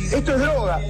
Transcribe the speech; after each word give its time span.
Esto 0.00 0.32
es 0.32 0.40
droga. 0.40 0.80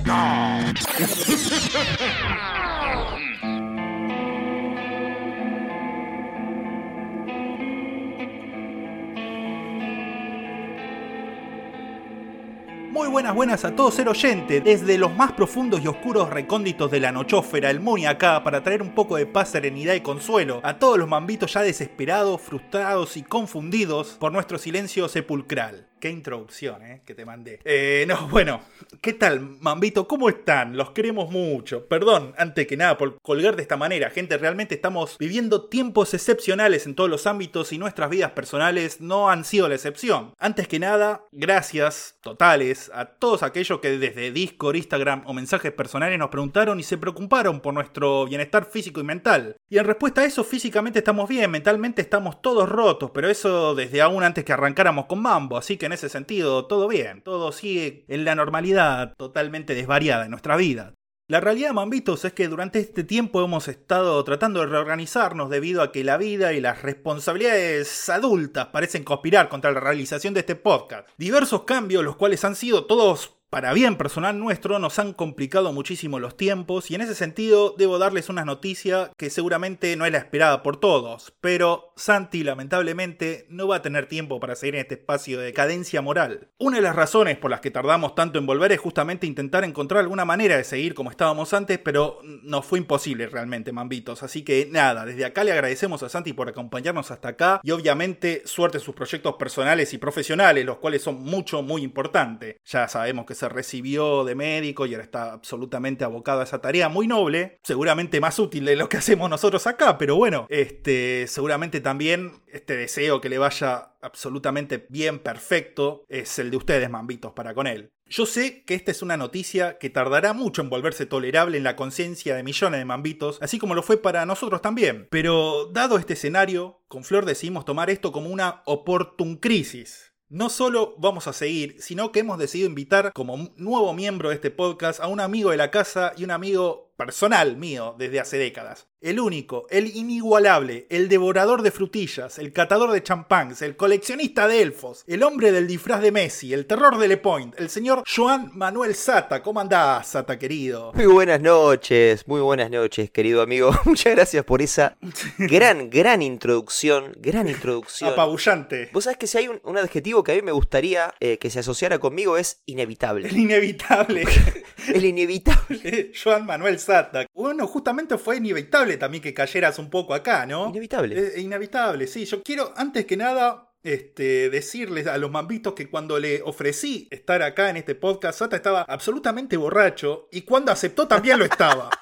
Muy 12.90 13.08
buenas, 13.08 13.34
buenas 13.34 13.64
a 13.64 13.76
todos, 13.76 13.94
ser 13.94 14.08
oyente, 14.08 14.60
desde 14.60 14.98
los 14.98 15.14
más 15.14 15.32
profundos 15.32 15.80
y 15.80 15.86
oscuros 15.86 16.30
recónditos 16.30 16.90
de 16.90 17.00
la 17.00 17.12
nochófera, 17.12 17.70
el 17.70 17.80
Muni 17.80 18.06
acá, 18.06 18.42
para 18.42 18.62
traer 18.62 18.82
un 18.82 18.94
poco 18.94 19.16
de 19.16 19.26
paz, 19.26 19.50
serenidad 19.50 19.94
y 19.94 20.00
consuelo 20.00 20.60
a 20.64 20.78
todos 20.78 20.98
los 20.98 21.08
mambitos 21.08 21.52
ya 21.52 21.62
desesperados, 21.62 22.40
frustrados 22.40 23.16
y 23.16 23.22
confundidos 23.22 24.16
por 24.18 24.32
nuestro 24.32 24.58
silencio 24.58 25.08
sepulcral. 25.08 25.86
Qué 26.00 26.10
introducción, 26.10 26.82
¿eh? 26.84 27.02
Que 27.04 27.14
te 27.14 27.24
mandé. 27.24 27.60
Eh, 27.64 28.04
no, 28.08 28.28
bueno, 28.28 28.60
¿qué 29.00 29.12
tal, 29.12 29.40
Mambito? 29.60 30.08
¿Cómo 30.08 30.28
están? 30.28 30.76
Los 30.76 30.90
queremos 30.90 31.30
mucho. 31.30 31.86
Perdón, 31.86 32.34
antes 32.36 32.66
que 32.66 32.76
nada, 32.76 32.98
por 32.98 33.20
colgar 33.20 33.56
de 33.56 33.62
esta 33.62 33.76
manera. 33.76 34.10
Gente, 34.10 34.38
realmente 34.38 34.74
estamos 34.74 35.16
viviendo 35.18 35.68
tiempos 35.68 36.14
excepcionales 36.14 36.86
en 36.86 36.94
todos 36.94 37.10
los 37.10 37.26
ámbitos 37.26 37.72
y 37.72 37.78
nuestras 37.78 38.10
vidas 38.10 38.32
personales 38.32 39.00
no 39.00 39.30
han 39.30 39.44
sido 39.44 39.68
la 39.68 39.74
excepción. 39.74 40.32
Antes 40.38 40.68
que 40.68 40.78
nada, 40.78 41.24
gracias 41.32 42.16
totales 42.20 42.90
a 42.94 43.06
todos 43.06 43.42
aquellos 43.42 43.80
que 43.80 43.98
desde 43.98 44.32
Discord, 44.32 44.76
Instagram 44.76 45.22
o 45.26 45.32
mensajes 45.32 45.72
personales 45.72 46.18
nos 46.18 46.30
preguntaron 46.30 46.80
y 46.80 46.82
se 46.82 46.98
preocuparon 46.98 47.60
por 47.60 47.74
nuestro 47.74 48.26
bienestar 48.26 48.64
físico 48.64 49.00
y 49.00 49.04
mental. 49.04 49.56
Y 49.68 49.78
en 49.78 49.84
respuesta 49.84 50.22
a 50.22 50.24
eso, 50.24 50.44
físicamente 50.44 51.00
estamos 51.00 51.28
bien, 51.28 51.50
mentalmente 51.50 52.02
estamos 52.02 52.42
todos 52.42 52.68
rotos, 52.68 53.10
pero 53.12 53.28
eso 53.28 53.74
desde 53.74 54.00
aún 54.00 54.22
antes 54.22 54.44
que 54.44 54.52
arrancáramos 54.52 55.06
con 55.06 55.20
Mambo, 55.20 55.56
así 55.56 55.76
que 55.76 55.86
en 55.86 55.92
ese 55.92 56.08
sentido 56.08 56.66
todo 56.66 56.88
bien, 56.88 57.22
todo 57.22 57.52
sigue 57.52 58.04
en 58.08 58.24
la 58.24 58.34
normalidad 58.34 58.87
totalmente 59.16 59.74
desvariada 59.74 60.24
en 60.24 60.30
nuestra 60.30 60.56
vida. 60.56 60.94
La 61.30 61.40
realidad, 61.40 61.74
mambitos, 61.74 62.24
es 62.24 62.32
que 62.32 62.48
durante 62.48 62.78
este 62.78 63.04
tiempo 63.04 63.44
hemos 63.44 63.68
estado 63.68 64.24
tratando 64.24 64.60
de 64.60 64.66
reorganizarnos 64.66 65.50
debido 65.50 65.82
a 65.82 65.92
que 65.92 66.02
la 66.02 66.16
vida 66.16 66.54
y 66.54 66.60
las 66.62 66.80
responsabilidades 66.80 68.08
adultas 68.08 68.68
parecen 68.68 69.04
conspirar 69.04 69.50
contra 69.50 69.70
la 69.72 69.80
realización 69.80 70.32
de 70.32 70.40
este 70.40 70.56
podcast. 70.56 71.06
Diversos 71.18 71.64
cambios, 71.64 72.02
los 72.02 72.16
cuales 72.16 72.46
han 72.46 72.56
sido 72.56 72.86
todos 72.86 73.37
para 73.50 73.72
bien 73.72 73.96
personal 73.96 74.38
nuestro, 74.38 74.78
nos 74.78 74.98
han 74.98 75.14
complicado 75.14 75.72
muchísimo 75.72 76.18
los 76.18 76.36
tiempos 76.36 76.90
y 76.90 76.94
en 76.94 77.00
ese 77.00 77.14
sentido 77.14 77.74
debo 77.78 77.98
darles 77.98 78.28
una 78.28 78.44
noticia 78.44 79.10
que 79.16 79.30
seguramente 79.30 79.96
no 79.96 80.04
es 80.04 80.12
la 80.12 80.18
esperada 80.18 80.62
por 80.62 80.78
todos, 80.78 81.32
pero 81.40 81.92
Santi 81.96 82.44
lamentablemente 82.44 83.46
no 83.48 83.66
va 83.66 83.76
a 83.76 83.82
tener 83.82 84.06
tiempo 84.06 84.38
para 84.38 84.54
seguir 84.54 84.74
en 84.74 84.82
este 84.82 84.96
espacio 84.96 85.38
de 85.38 85.46
decadencia 85.46 86.02
moral. 86.02 86.48
Una 86.58 86.76
de 86.76 86.82
las 86.82 86.94
razones 86.94 87.38
por 87.38 87.50
las 87.50 87.60
que 87.60 87.70
tardamos 87.70 88.14
tanto 88.14 88.38
en 88.38 88.46
volver 88.46 88.72
es 88.72 88.80
justamente 88.80 89.26
intentar 89.26 89.64
encontrar 89.64 90.00
alguna 90.00 90.26
manera 90.26 90.56
de 90.56 90.64
seguir 90.64 90.94
como 90.94 91.10
estábamos 91.10 91.54
antes, 91.54 91.78
pero 91.78 92.20
nos 92.22 92.66
fue 92.66 92.78
imposible 92.78 93.28
realmente, 93.28 93.72
mambitos, 93.72 94.22
así 94.22 94.42
que 94.42 94.68
nada, 94.70 95.06
desde 95.06 95.24
acá 95.24 95.42
le 95.42 95.52
agradecemos 95.52 96.02
a 96.02 96.10
Santi 96.10 96.34
por 96.34 96.48
acompañarnos 96.48 97.10
hasta 97.10 97.28
acá 97.30 97.60
y 97.62 97.70
obviamente 97.70 98.42
suerte 98.44 98.76
en 98.76 98.84
sus 98.84 98.94
proyectos 98.94 99.36
personales 99.36 99.94
y 99.94 99.98
profesionales, 99.98 100.66
los 100.66 100.78
cuales 100.78 101.02
son 101.02 101.22
mucho, 101.22 101.62
muy 101.62 101.82
importantes. 101.82 102.56
Ya 102.66 102.86
sabemos 102.88 103.24
que 103.24 103.37
se 103.38 103.48
recibió 103.48 104.24
de 104.24 104.34
médico 104.34 104.86
y 104.86 104.94
ahora 104.94 105.04
está 105.04 105.32
absolutamente 105.32 106.04
abocado 106.04 106.40
a 106.40 106.44
esa 106.44 106.60
tarea 106.60 106.88
muy 106.88 107.06
noble, 107.06 107.58
seguramente 107.62 108.20
más 108.20 108.38
útil 108.38 108.64
de 108.64 108.76
lo 108.76 108.88
que 108.88 108.96
hacemos 108.96 109.30
nosotros 109.30 109.66
acá, 109.66 109.98
pero 109.98 110.16
bueno, 110.16 110.46
este, 110.50 111.26
seguramente 111.28 111.80
también 111.80 112.42
este 112.46 112.76
deseo 112.76 113.20
que 113.20 113.28
le 113.28 113.38
vaya 113.38 113.92
absolutamente 114.00 114.86
bien 114.88 115.18
perfecto 115.18 116.04
es 116.08 116.38
el 116.38 116.50
de 116.50 116.56
ustedes, 116.56 116.90
mambitos, 116.90 117.32
para 117.32 117.54
con 117.54 117.66
él. 117.66 117.92
Yo 118.06 118.24
sé 118.24 118.64
que 118.64 118.74
esta 118.74 118.90
es 118.90 119.02
una 119.02 119.18
noticia 119.18 119.76
que 119.78 119.90
tardará 119.90 120.32
mucho 120.32 120.62
en 120.62 120.70
volverse 120.70 121.04
tolerable 121.04 121.58
en 121.58 121.64
la 121.64 121.76
conciencia 121.76 122.34
de 122.34 122.42
millones 122.42 122.80
de 122.80 122.84
mambitos, 122.86 123.38
así 123.42 123.58
como 123.58 123.74
lo 123.74 123.82
fue 123.82 123.98
para 123.98 124.24
nosotros 124.24 124.62
también. 124.62 125.08
Pero 125.10 125.66
dado 125.66 125.98
este 125.98 126.14
escenario, 126.14 126.80
con 126.88 127.04
Flor 127.04 127.26
decidimos 127.26 127.66
tomar 127.66 127.90
esto 127.90 128.10
como 128.10 128.30
una 128.30 128.62
oportun 128.64 129.36
crisis. 129.36 130.14
No 130.30 130.50
solo 130.50 130.94
vamos 130.98 131.26
a 131.26 131.32
seguir, 131.32 131.76
sino 131.80 132.12
que 132.12 132.20
hemos 132.20 132.38
decidido 132.38 132.68
invitar 132.68 133.14
como 133.14 133.48
nuevo 133.56 133.94
miembro 133.94 134.28
de 134.28 134.34
este 134.34 134.50
podcast 134.50 135.00
a 135.00 135.06
un 135.06 135.20
amigo 135.20 135.52
de 135.52 135.56
la 135.56 135.70
casa 135.70 136.12
y 136.18 136.24
un 136.24 136.30
amigo 136.30 136.87
personal 136.98 137.56
mío 137.56 137.94
desde 137.96 138.18
hace 138.18 138.38
décadas. 138.38 138.88
El 139.00 139.20
único, 139.20 139.68
el 139.70 139.86
inigualable, 139.96 140.88
el 140.90 141.08
devorador 141.08 141.62
de 141.62 141.70
frutillas, 141.70 142.40
el 142.40 142.52
catador 142.52 142.90
de 142.90 143.00
champáns, 143.00 143.62
el 143.62 143.76
coleccionista 143.76 144.48
de 144.48 144.60
elfos, 144.60 145.04
el 145.06 145.22
hombre 145.22 145.52
del 145.52 145.68
disfraz 145.68 146.02
de 146.02 146.10
Messi, 146.10 146.52
el 146.52 146.66
terror 146.66 146.98
de 146.98 147.06
Le 147.06 147.16
Point, 147.16 147.54
el 147.60 147.70
señor 147.70 148.02
Joan 148.04 148.50
Manuel 148.54 148.96
Sata. 148.96 149.40
¿Cómo 149.40 149.60
andás, 149.60 150.08
Sata 150.08 150.36
querido? 150.36 150.92
Muy 150.94 151.06
buenas 151.06 151.40
noches, 151.40 152.26
muy 152.26 152.40
buenas 152.40 152.72
noches, 152.72 153.12
querido 153.12 153.40
amigo. 153.40 153.70
Muchas 153.84 154.16
gracias 154.16 154.44
por 154.44 154.62
esa 154.62 154.96
gran, 155.38 155.90
gran 155.90 156.20
introducción, 156.20 157.12
gran 157.18 157.48
introducción. 157.48 158.10
Apabullante. 158.10 158.90
Vos 158.92 159.04
sabés 159.04 159.18
que 159.18 159.28
si 159.28 159.38
hay 159.38 159.46
un, 159.46 159.60
un 159.62 159.78
adjetivo 159.78 160.24
que 160.24 160.32
a 160.32 160.34
mí 160.34 160.42
me 160.42 160.50
gustaría 160.50 161.14
eh, 161.20 161.38
que 161.38 161.50
se 161.50 161.60
asociara 161.60 162.00
conmigo 162.00 162.36
es 162.36 162.62
inevitable. 162.66 163.28
El 163.28 163.38
inevitable. 163.38 164.24
El 164.92 165.04
inevitable. 165.04 166.10
Joan 166.24 166.44
Manuel 166.44 166.80
Sata. 166.80 166.87
Bueno, 167.34 167.66
justamente 167.66 168.18
fue 168.18 168.36
inevitable 168.36 168.96
también 168.96 169.22
que 169.22 169.34
cayeras 169.34 169.78
un 169.78 169.90
poco 169.90 170.14
acá, 170.14 170.46
¿no? 170.46 170.68
Inevitable. 170.68 171.18
Eh, 171.18 171.40
inevitable, 171.40 172.06
sí. 172.06 172.24
Yo 172.24 172.42
quiero, 172.42 172.72
antes 172.76 173.04
que 173.06 173.16
nada, 173.16 173.72
este, 173.82 174.50
decirles 174.50 175.06
a 175.06 175.18
los 175.18 175.30
mambitos 175.30 175.74
que 175.74 175.88
cuando 175.88 176.18
le 176.18 176.42
ofrecí 176.42 177.08
estar 177.10 177.42
acá 177.42 177.70
en 177.70 177.76
este 177.78 177.94
podcast, 177.94 178.38
Sata 178.38 178.56
estaba 178.56 178.82
absolutamente 178.82 179.56
borracho 179.56 180.28
y 180.32 180.42
cuando 180.42 180.72
aceptó 180.72 181.06
también 181.06 181.38
lo 181.38 181.44
estaba. 181.44 181.90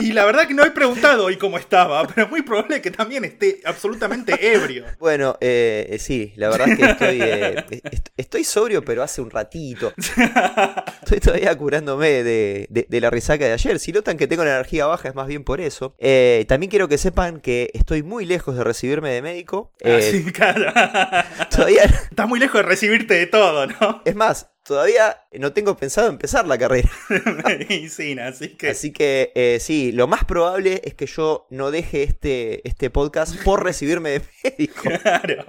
Y 0.00 0.12
la 0.12 0.24
verdad 0.24 0.46
que 0.46 0.54
no 0.54 0.64
he 0.64 0.70
preguntado 0.70 1.24
hoy 1.26 1.36
cómo 1.36 1.58
estaba, 1.58 2.06
pero 2.06 2.24
es 2.26 2.30
muy 2.30 2.42
probable 2.42 2.80
que 2.80 2.90
también 2.90 3.24
esté 3.24 3.60
absolutamente 3.64 4.34
ebrio. 4.54 4.84
Bueno, 4.98 5.36
eh, 5.40 5.86
eh, 5.90 5.98
sí, 5.98 6.32
la 6.36 6.48
verdad 6.50 6.68
es 6.68 6.76
que 6.78 6.84
estoy, 6.84 7.18
eh, 7.22 7.64
est- 7.90 8.08
estoy 8.16 8.44
sobrio, 8.44 8.84
pero 8.84 9.02
hace 9.02 9.20
un 9.20 9.30
ratito. 9.30 9.92
Estoy 11.02 11.20
todavía 11.20 11.56
curándome 11.56 12.22
de, 12.22 12.66
de- 12.70 12.86
de 12.88 13.00
la 13.00 13.10
resaca 13.10 13.44
de 13.44 13.52
ayer. 13.52 13.78
Si 13.78 13.92
notan 13.92 14.16
que 14.16 14.26
tengo 14.26 14.44
la 14.44 14.50
energía 14.54 14.86
baja, 14.86 15.08
es 15.08 15.14
más 15.14 15.26
bien 15.26 15.44
por 15.44 15.60
eso. 15.60 15.94
Eh, 15.98 16.44
también 16.48 16.70
quiero 16.70 16.88
que 16.88 16.98
sepan 16.98 17.40
que 17.40 17.70
estoy 17.74 18.02
muy 18.02 18.24
lejos 18.26 18.56
de 18.56 18.64
recibirme 18.64 19.10
de 19.10 19.22
médico. 19.22 19.72
Eh, 19.80 19.96
Así, 19.96 20.24
claro. 20.32 20.72
Todavía, 21.50 21.82
Estás 21.84 22.28
muy 22.28 22.40
lejos 22.40 22.60
de 22.60 22.62
recibirte 22.68 23.14
de 23.14 23.26
todo, 23.26 23.66
¿no? 23.66 24.02
es 24.04 24.14
más, 24.14 24.50
todavía 24.66 25.22
no 25.32 25.52
tengo 25.52 25.76
pensado 25.76 26.08
empezar 26.08 26.46
la 26.46 26.58
carrera. 26.58 26.90
Medicina, 27.44 28.28
así 28.28 28.48
que. 28.48 28.70
Así 28.70 28.92
que 28.92 29.32
eh, 29.34 29.58
sí, 29.60 29.92
lo 29.92 30.06
más 30.06 30.24
probable 30.24 30.82
es 30.84 30.94
que 30.94 31.06
yo 31.06 31.46
no 31.50 31.70
deje 31.70 32.02
este, 32.02 32.66
este 32.68 32.90
podcast 32.90 33.36
por 33.42 33.62
recibirme 33.62 34.10
de 34.10 34.22
médico. 34.44 34.82
Claro, 35.02 35.44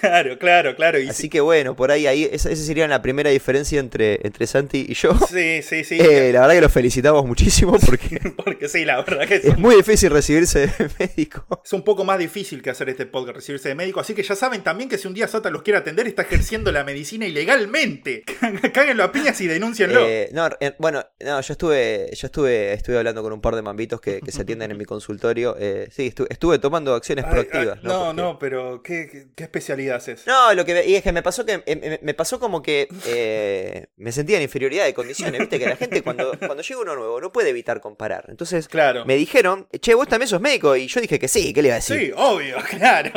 claro, 0.00 0.38
claro, 0.38 0.76
claro. 0.76 0.98
Y 1.00 1.08
Así 1.08 1.28
que 1.28 1.40
bueno, 1.40 1.76
por 1.76 1.90
ahí, 1.90 2.06
ahí 2.06 2.28
esa, 2.30 2.50
esa 2.50 2.62
sería 2.64 2.86
la 2.88 3.02
primera 3.02 3.30
diferencia 3.30 3.78
entre, 3.80 4.20
entre 4.26 4.46
Santi 4.46 4.86
y 4.88 4.94
yo. 4.94 5.10
sí, 5.30 5.62
sí, 5.62 5.84
sí. 5.84 5.98
Eh, 6.00 6.30
la 6.32 6.40
verdad 6.42 6.54
que 6.54 6.60
los 6.62 6.72
felicitamos 6.72 7.24
muchísimo 7.26 7.76
porque 7.78 8.20
Porque 8.44 8.68
sí, 8.68 8.84
la 8.84 9.02
verdad 9.02 9.26
que 9.26 9.36
es, 9.36 9.44
es 9.44 9.58
muy 9.58 9.74
difícil 9.76 10.10
recibirse 10.10 10.66
de 10.66 10.90
médico. 10.98 11.60
es 11.64 11.72
un 11.72 11.82
poco 11.82 12.04
más 12.04 12.18
difícil 12.18 12.62
que 12.62 12.70
hacer 12.70 12.88
este 12.88 13.06
podcast, 13.06 13.36
recibirse 13.36 13.68
de 13.68 13.74
médico. 13.74 14.00
Así 14.00 14.14
que 14.14 14.22
ya 14.22 14.34
saben 14.36 14.62
también 14.62 14.88
que 14.88 14.98
si 14.98 15.06
un 15.08 15.14
día 15.14 15.28
Sata 15.28 15.50
los 15.50 15.62
quiere 15.62 15.78
atender, 15.78 16.06
está 16.06 16.22
ejerciendo 16.22 16.72
la 16.72 16.84
medicina 16.84 17.26
ilegalmente. 17.26 18.24
Cáguenlo 18.72 19.04
a 19.04 19.12
piñas 19.12 19.40
y 19.40 19.46
denúncienlo. 19.46 20.00
Eh, 20.06 20.30
no, 20.32 20.48
bueno, 20.78 21.04
no, 21.20 21.40
yo 21.40 21.52
estuve, 21.52 22.10
yo 22.14 22.26
estuve, 22.26 22.72
estuve 22.72 22.98
hablando 22.98 23.22
con 23.22 23.32
un 23.32 23.40
par 23.40 23.54
de 23.56 23.62
mambitos 23.62 24.00
que, 24.00 24.20
que 24.20 24.32
se 24.32 24.42
atienden 24.42 24.70
en 24.70 24.78
mi 24.78 24.84
consultorio. 24.84 25.56
Eh, 25.58 25.88
sí, 25.90 26.06
estuve, 26.08 26.28
estuve 26.30 26.58
tomando 26.58 26.94
acciones 26.94 27.24
Ay, 27.26 27.30
proactivas. 27.32 27.78
ay, 27.78 27.84
no, 27.84 28.04
Porque- 28.06 28.22
no, 28.22 28.38
pero 28.38 28.82
¿qué, 28.82 29.08
qué, 29.10 29.26
qué 29.34 29.44
haces? 29.92 30.26
No, 30.26 30.52
lo 30.54 30.64
que 30.64 30.86
y 30.86 30.94
es 30.94 31.02
que 31.02 31.12
me 31.12 31.22
pasó 31.22 31.44
que 31.46 31.62
eh, 31.66 31.98
me, 32.02 32.14
pasó 32.14 32.38
como 32.40 32.62
que 32.62 32.88
eh, 33.06 33.86
me 33.96 34.12
sentía 34.12 34.36
en 34.36 34.42
inferioridad 34.42 34.84
de 34.84 34.94
condiciones, 34.94 35.40
viste 35.40 35.58
que 35.58 35.66
la 35.66 35.76
gente 35.76 36.02
cuando, 36.02 36.32
cuando 36.46 36.62
llega 36.62 36.80
uno 36.80 36.94
nuevo 36.96 37.20
no 37.20 37.32
puede 37.32 37.50
evitar 37.50 37.80
comparar. 37.80 38.26
Entonces 38.28 38.68
Claro. 38.68 39.04
me 39.04 39.16
dijeron, 39.16 39.68
che, 39.80 39.94
vos 39.94 40.08
también 40.08 40.28
sos 40.28 40.40
médico, 40.40 40.76
y 40.76 40.86
yo 40.86 41.00
dije 41.00 41.18
que 41.18 41.28
sí, 41.28 41.52
¿qué 41.52 41.62
le 41.62 41.68
iba 41.68 41.74
a 41.76 41.78
decir? 41.78 41.98
Sí, 41.98 42.12
obvio, 42.16 42.56
claro. 42.70 43.12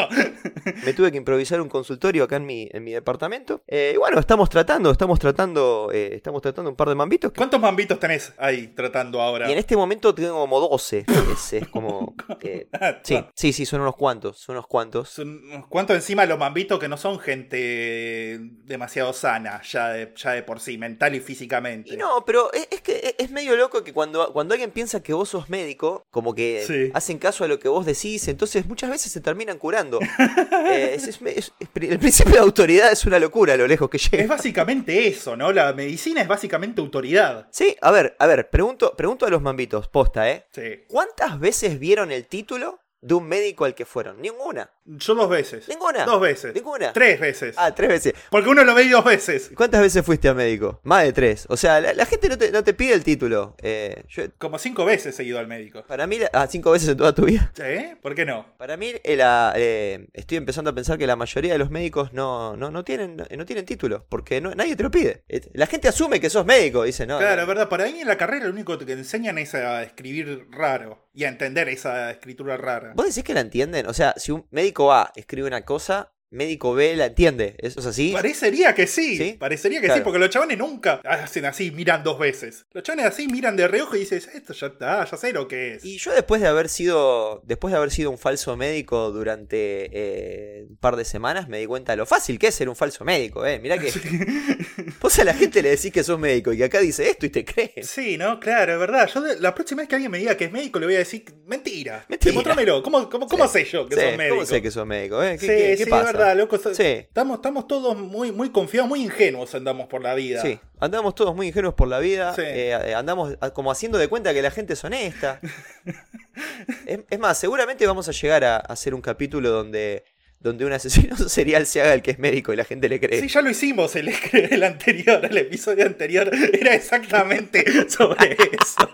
Me 0.86 0.94
tuve 0.94 1.12
que 1.12 1.18
improvisar 1.18 1.60
un 1.62 1.70
consultorio 1.70 2.24
acá 2.24 2.38
en 2.38 2.46
mi, 2.46 2.70
en 2.72 2.84
mi 2.84 2.92
departamento. 2.92 3.64
Eh, 3.68 3.92
y 3.96 3.98
bueno, 3.98 4.20
estamos 4.20 4.50
tratando, 4.50 4.92
estamos 4.92 5.20
tratando, 5.20 5.90
estamos 5.92 6.42
tratando 6.42 6.70
un 6.70 6.76
par 6.76 6.90
de 6.90 6.96
mambitos. 6.96 7.32
que- 7.32 7.38
¿Cuántos 7.38 7.60
mambitos 7.60 8.00
tenés 8.00 8.34
ahí 8.38 8.68
tratando 8.68 9.22
ahora? 9.22 9.50
y 9.50 9.52
en 9.52 9.58
este 9.58 9.76
momento 9.76 10.14
tengo 10.16 10.34
como 10.40 10.60
12. 10.60 11.06
Es, 11.34 11.54
es 11.54 11.68
como. 11.68 12.16
eh, 12.42 12.68
sí, 13.04 13.24
sí, 13.36 13.54
sí, 13.54 13.66
son 13.66 13.82
unos 13.82 13.96
cuantos, 13.96 14.38
son 14.40 14.56
unos 14.56 14.68
cuantos. 14.68 15.10
Son 15.10 15.28
unos 15.52 15.68
cuantos 15.68 15.96
encima 15.96 16.26
los 16.26 16.38
mambitos 16.40 16.63
que 16.68 16.88
no 16.88 16.98
son 16.98 17.20
gente 17.20 18.40
demasiado 18.66 19.14
sana, 19.14 19.62
ya 19.64 19.90
de, 19.90 20.14
ya 20.16 20.32
de 20.32 20.44
por 20.44 20.60
sí, 20.60 20.78
mental 20.78 21.16
y 21.16 21.20
físicamente. 21.20 21.94
Y 21.94 21.98
no, 21.98 22.24
pero 22.26 22.52
es, 22.54 22.68
es 22.72 22.82
que 22.82 22.98
es- 22.98 23.16
es 23.18 23.32
medio 23.32 23.56
loco 23.56 23.84
que 23.84 23.94
cuando, 23.94 24.32
cuando 24.34 24.54
alguien 24.54 24.72
piensa 24.72 25.02
que 25.04 25.14
vos 25.14 25.30
sos 25.30 25.50
médico, 25.50 26.06
como 26.12 26.34
que 26.34 26.64
Sí. 26.66 26.92
hacen 26.94 27.18
caso 27.18 27.44
a 27.44 27.48
lo 27.48 27.60
que 27.60 27.68
vos 27.68 27.86
decís, 27.86 28.28
entonces 28.28 28.66
muchas 28.66 28.90
veces 28.90 29.12
se 29.12 29.22
terminan 29.22 29.58
curando. 29.58 30.00
Eh, 30.66 30.94
es- 30.96 31.08
es- 31.08 31.22
es- 31.22 31.52
es- 31.60 31.70
el 31.90 32.00
principio 32.00 32.34
de 32.34 32.40
autoridad 32.40 32.92
es 32.92 33.06
una 33.06 33.20
locura 33.20 33.54
a 33.54 33.58
lo 33.58 33.68
lejos 33.68 33.90
que 33.90 33.98
Es 33.98 34.10
llega. 34.10 34.28
básicamente 34.28 35.08
eso, 35.08 35.36
¿no? 35.36 35.52
La 35.52 35.74
medicina 35.74 36.22
es 36.22 36.28
básicamente 36.28 36.82
autoridad. 36.82 37.48
Sí, 37.52 37.76
a 37.82 37.92
ver, 37.92 38.16
a 38.20 38.28
ver, 38.28 38.50
pregunto, 38.50 38.96
pregunto 38.96 39.26
a 39.26 39.30
los 39.30 39.42
mambitos, 39.42 39.88
posta, 39.90 40.30
¿eh? 40.32 40.46
Sí. 40.52 40.84
¿Cuántas 40.88 41.40
veces 41.40 41.80
vieron 41.80 42.12
el 42.12 42.26
título 42.28 42.80
de 43.04 43.14
un 43.14 43.28
médico 43.28 43.66
al 43.66 43.76
que 43.76 43.86
fueron? 43.86 44.22
Ninguna. 44.22 44.70
Yo 44.86 45.14
dos 45.16 45.30
veces. 45.30 45.68
Ninguna. 45.70 46.06
Dos 46.06 46.20
veces. 46.22 46.54
Ninguna. 46.56 46.92
Tres 46.94 47.20
veces. 47.20 47.56
Ah, 47.58 47.74
tres 47.76 47.90
veces. 47.90 48.14
Porque 48.30 48.50
uno 48.50 48.64
lo 48.64 48.74
ve 48.74 48.90
dos 48.90 49.04
veces. 49.06 49.52
¿Cuántas 49.56 49.82
veces 49.82 50.06
fuiste 50.06 50.28
a 50.30 50.34
médico? 50.34 50.80
Más 50.84 51.04
de 51.04 51.14
tres. 51.14 51.46
O 51.50 51.58
sea, 51.58 51.80
la, 51.80 51.94
la 51.94 52.06
gente 52.06 52.30
no 52.30 52.38
te, 52.38 52.52
no 52.52 52.64
te 52.64 52.74
pide 52.74 52.94
el 52.94 53.04
título. 53.04 53.56
Eh, 53.62 54.04
yo- 54.10 54.24
Como 54.38 54.58
cinco 54.58 54.86
veces 54.86 55.20
he 55.20 55.24
ido 55.24 55.40
al 55.40 55.48
médico. 55.48 55.84
para 55.88 56.08
mí, 56.08 56.18
ah, 56.34 56.48
cinco 56.50 56.72
veces 56.72 56.90
en 56.90 56.98
toda 56.98 57.14
tu 57.14 57.26
vida. 57.26 57.52
¿Eh? 57.60 57.96
¿Por 58.02 58.16
qué 58.16 58.26
no? 58.26 58.46
Para 58.58 58.78
mí, 58.78 58.94
eh, 59.04 59.16
la- 59.16 59.54
eh, 59.56 60.08
estoy 60.14 60.38
empezando 60.38 60.72
a 60.72 60.76
pensar 60.76 60.98
que 60.98 61.08
la 61.08 61.16
mayoría 61.16 61.54
de 61.54 61.60
los 61.60 61.70
médicos 61.70 62.14
no, 62.14 62.56
no, 62.58 62.72
no 62.72 62.84
tienen, 62.84 63.18
no 63.18 63.46
tienen 63.46 63.66
título, 63.66 64.06
porque 64.10 64.42
no- 64.42 64.54
nadie 64.56 64.76
te 64.76 64.84
lo 64.84 64.92
pide. 64.92 65.24
La 65.54 65.68
gente 65.68 65.88
asume 65.88 66.20
que 66.20 66.30
sos 66.30 66.46
médico, 66.46 66.84
dice, 66.84 67.06
no. 67.06 67.20
Claro, 67.20 67.42
es 67.42 67.48
verdad. 67.48 67.70
Para 67.70 67.86
mí 67.86 68.02
en 68.02 68.08
la 68.08 68.18
carrera 68.18 68.46
lo 68.46 68.52
único 68.52 68.78
que 68.78 68.92
enseñan 68.92 69.38
es 69.38 69.56
a 69.56 69.84
escribir 69.84 70.48
raro 70.52 71.08
y 71.14 71.24
a 71.26 71.30
entender 71.30 71.70
esa 71.70 72.12
escritura 72.12 72.58
rara. 72.58 72.93
¿Vos 72.96 73.08
decís 73.08 73.24
que 73.24 73.34
la 73.34 73.42
entienden? 73.42 73.88
O 73.88 73.94
sea, 73.94 74.14
si 74.18 74.32
un 74.32 74.46
médico 74.52 74.92
A 74.94 75.12
escribe 75.16 75.48
una 75.48 75.64
cosa, 75.66 76.12
médico 76.30 76.74
B 76.74 76.96
la 76.96 77.06
entiende. 77.06 77.56
¿Eso 77.60 77.80
es 77.80 77.86
así? 77.86 78.12
Parecería 78.12 78.74
que 78.74 78.88
sí. 78.88 79.18
¿Sí? 79.18 79.38
Parecería 79.40 79.80
que 79.80 79.86
Claro. 79.86 80.00
sí, 80.00 80.04
porque 80.04 80.18
los 80.18 80.32
chavales 80.32 80.58
nunca 80.58 81.00
hacen 81.06 81.46
así, 81.46 81.70
miran 81.70 82.04
dos 82.04 82.18
veces. 82.18 82.66
Los 82.72 82.84
chavales 82.84 83.06
así 83.06 83.28
miran 83.28 83.56
de 83.56 83.68
reojo 83.68 83.96
y 83.96 84.00
dices, 84.00 84.28
esto 84.34 84.52
ya 84.54 84.66
está, 84.68 85.06
ya 85.06 85.16
sé 85.16 85.32
lo 85.32 85.48
que 85.48 85.76
es. 85.76 85.86
Y 85.86 86.00
yo 86.00 86.12
después 86.12 86.42
de 86.42 86.48
haber 86.48 86.70
sido, 86.70 87.44
después 87.46 87.72
de 87.72 87.78
haber 87.78 87.92
sido 87.92 88.10
un 88.10 88.18
falso 88.18 88.58
médico 88.58 89.12
durante 89.12 89.90
eh, 89.94 90.66
un 90.68 90.78
par 90.78 90.96
de 90.96 91.06
semanas, 91.06 91.48
me 91.50 91.60
di 91.60 91.68
cuenta 91.68 91.92
de 91.92 91.98
lo 91.98 92.08
fácil 92.08 92.40
que 92.40 92.48
es 92.48 92.56
ser 92.56 92.68
un 92.68 92.76
falso 92.76 93.06
médico, 93.06 93.46
eh. 93.46 93.60
Mirá 93.60 93.78
que 93.78 93.92
vos 95.00 95.20
a 95.20 95.24
la 95.24 95.36
gente 95.36 95.62
le 95.62 95.70
decís 95.70 95.92
que 95.92 96.04
sos 96.04 96.18
médico 96.20 96.52
y 96.52 96.58
que 96.58 96.64
acá 96.64 96.80
dice 96.80 97.10
esto 97.10 97.28
y 97.28 97.30
te 97.30 97.46
crees. 97.46 97.88
Sí, 97.88 98.18
¿no? 98.18 98.40
Claro, 98.40 98.74
es 98.74 98.80
verdad. 98.80 99.08
Yo 99.14 99.22
la 99.40 99.54
próxima 99.54 99.84
vez 99.84 99.90
que 99.90 99.96
alguien 99.96 100.10
me 100.12 100.18
diga 100.18 100.36
que 100.36 100.46
es 100.46 100.52
médico 100.52 100.80
le 100.80 100.88
voy 100.88 100.96
a 100.96 101.00
decir, 101.00 101.26
mentira. 101.58 102.06
Mentira. 102.10 102.32
Demostrámelo. 102.32 102.84
¿Cómo, 102.84 103.10
cómo, 103.10 103.28
cómo 103.28 103.48
sé 103.48 103.66
yo 103.66 103.88
que 103.88 103.96
Sí, 103.96 104.02
sos 104.02 104.18
médico? 104.18 104.36
¿Cómo 104.36 104.46
sé 104.46 104.62
que 104.62 104.72
sos 104.72 104.86
médico? 104.86 105.24
eh? 105.24 105.38
¿Qué, 105.40 105.40
sí, 105.40 105.48
qué- 105.48 105.76
qué 105.78 105.84
sí, 105.86 105.90
pasa? 105.90 106.08
es 106.10 106.14
verdad, 106.18 106.38
loco. 106.38 106.58
Sí. 106.58 106.84
Estamos, 106.84 107.38
estamos 107.38 107.68
todos 107.68 107.98
muy, 107.98 108.32
muy 108.32 108.50
confiados, 108.52 108.90
muy 108.90 109.02
ingenuos 109.02 109.54
andamos 109.56 109.88
por 109.88 110.02
la 110.02 110.14
vida. 110.16 110.42
Sí, 110.42 110.60
andamos 110.80 111.16
todos 111.16 111.36
muy 111.36 111.48
ingenuos 111.48 111.74
por 111.74 111.88
la 111.88 112.00
vida, 112.00 112.34
Sí. 112.36 112.42
eh, 112.46 112.94
andamos 112.96 113.36
a- 113.42 113.52
como 113.52 113.72
haciendo 113.72 113.98
de 113.98 114.08
cuenta 114.08 114.34
que 114.34 114.42
la 114.42 114.52
gente 114.52 114.74
es 114.74 114.84
honesta. 114.84 115.40
es, 116.86 117.00
es 117.10 117.20
más, 117.20 117.38
seguramente 117.38 117.86
vamos 117.88 118.08
a 118.10 118.12
llegar 118.12 118.44
a, 118.44 118.56
a 118.58 118.60
hacer 118.60 118.94
un 118.94 119.02
capítulo 119.02 119.50
donde, 119.50 120.04
donde 120.40 120.66
un 120.66 120.74
asesino 120.74 121.16
serial 121.30 121.66
se 121.66 121.82
haga 121.82 121.94
el 121.94 122.02
que 122.02 122.12
es 122.12 122.20
médico 122.20 122.54
y 122.54 122.56
la 122.56 122.66
gente 122.66 122.90
le 122.90 123.00
cree. 123.00 123.20
Sí, 123.22 123.28
ya 123.28 123.42
lo 123.42 123.50
hicimos 123.50 123.96
el, 123.96 124.10
el 124.34 124.64
anterior, 124.64 125.24
el 125.26 125.38
episodio 125.38 125.86
anterior. 125.86 126.30
Era 126.54 126.74
exactamente 126.74 127.90
sobre 127.90 128.34
eso. 128.34 128.90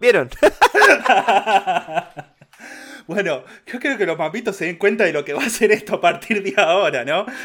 ¿Vieron? 0.00 0.30
Bueno, 3.06 3.42
yo 3.66 3.80
creo 3.80 3.98
que 3.98 4.06
los 4.06 4.16
mapitos 4.16 4.54
se 4.54 4.66
den 4.66 4.76
cuenta 4.76 5.02
de 5.02 5.12
lo 5.12 5.24
que 5.24 5.32
va 5.32 5.42
a 5.42 5.50
ser 5.50 5.72
esto 5.72 5.96
a 5.96 6.00
partir 6.00 6.44
de 6.44 6.54
ahora, 6.56 7.04
¿no? 7.04 7.26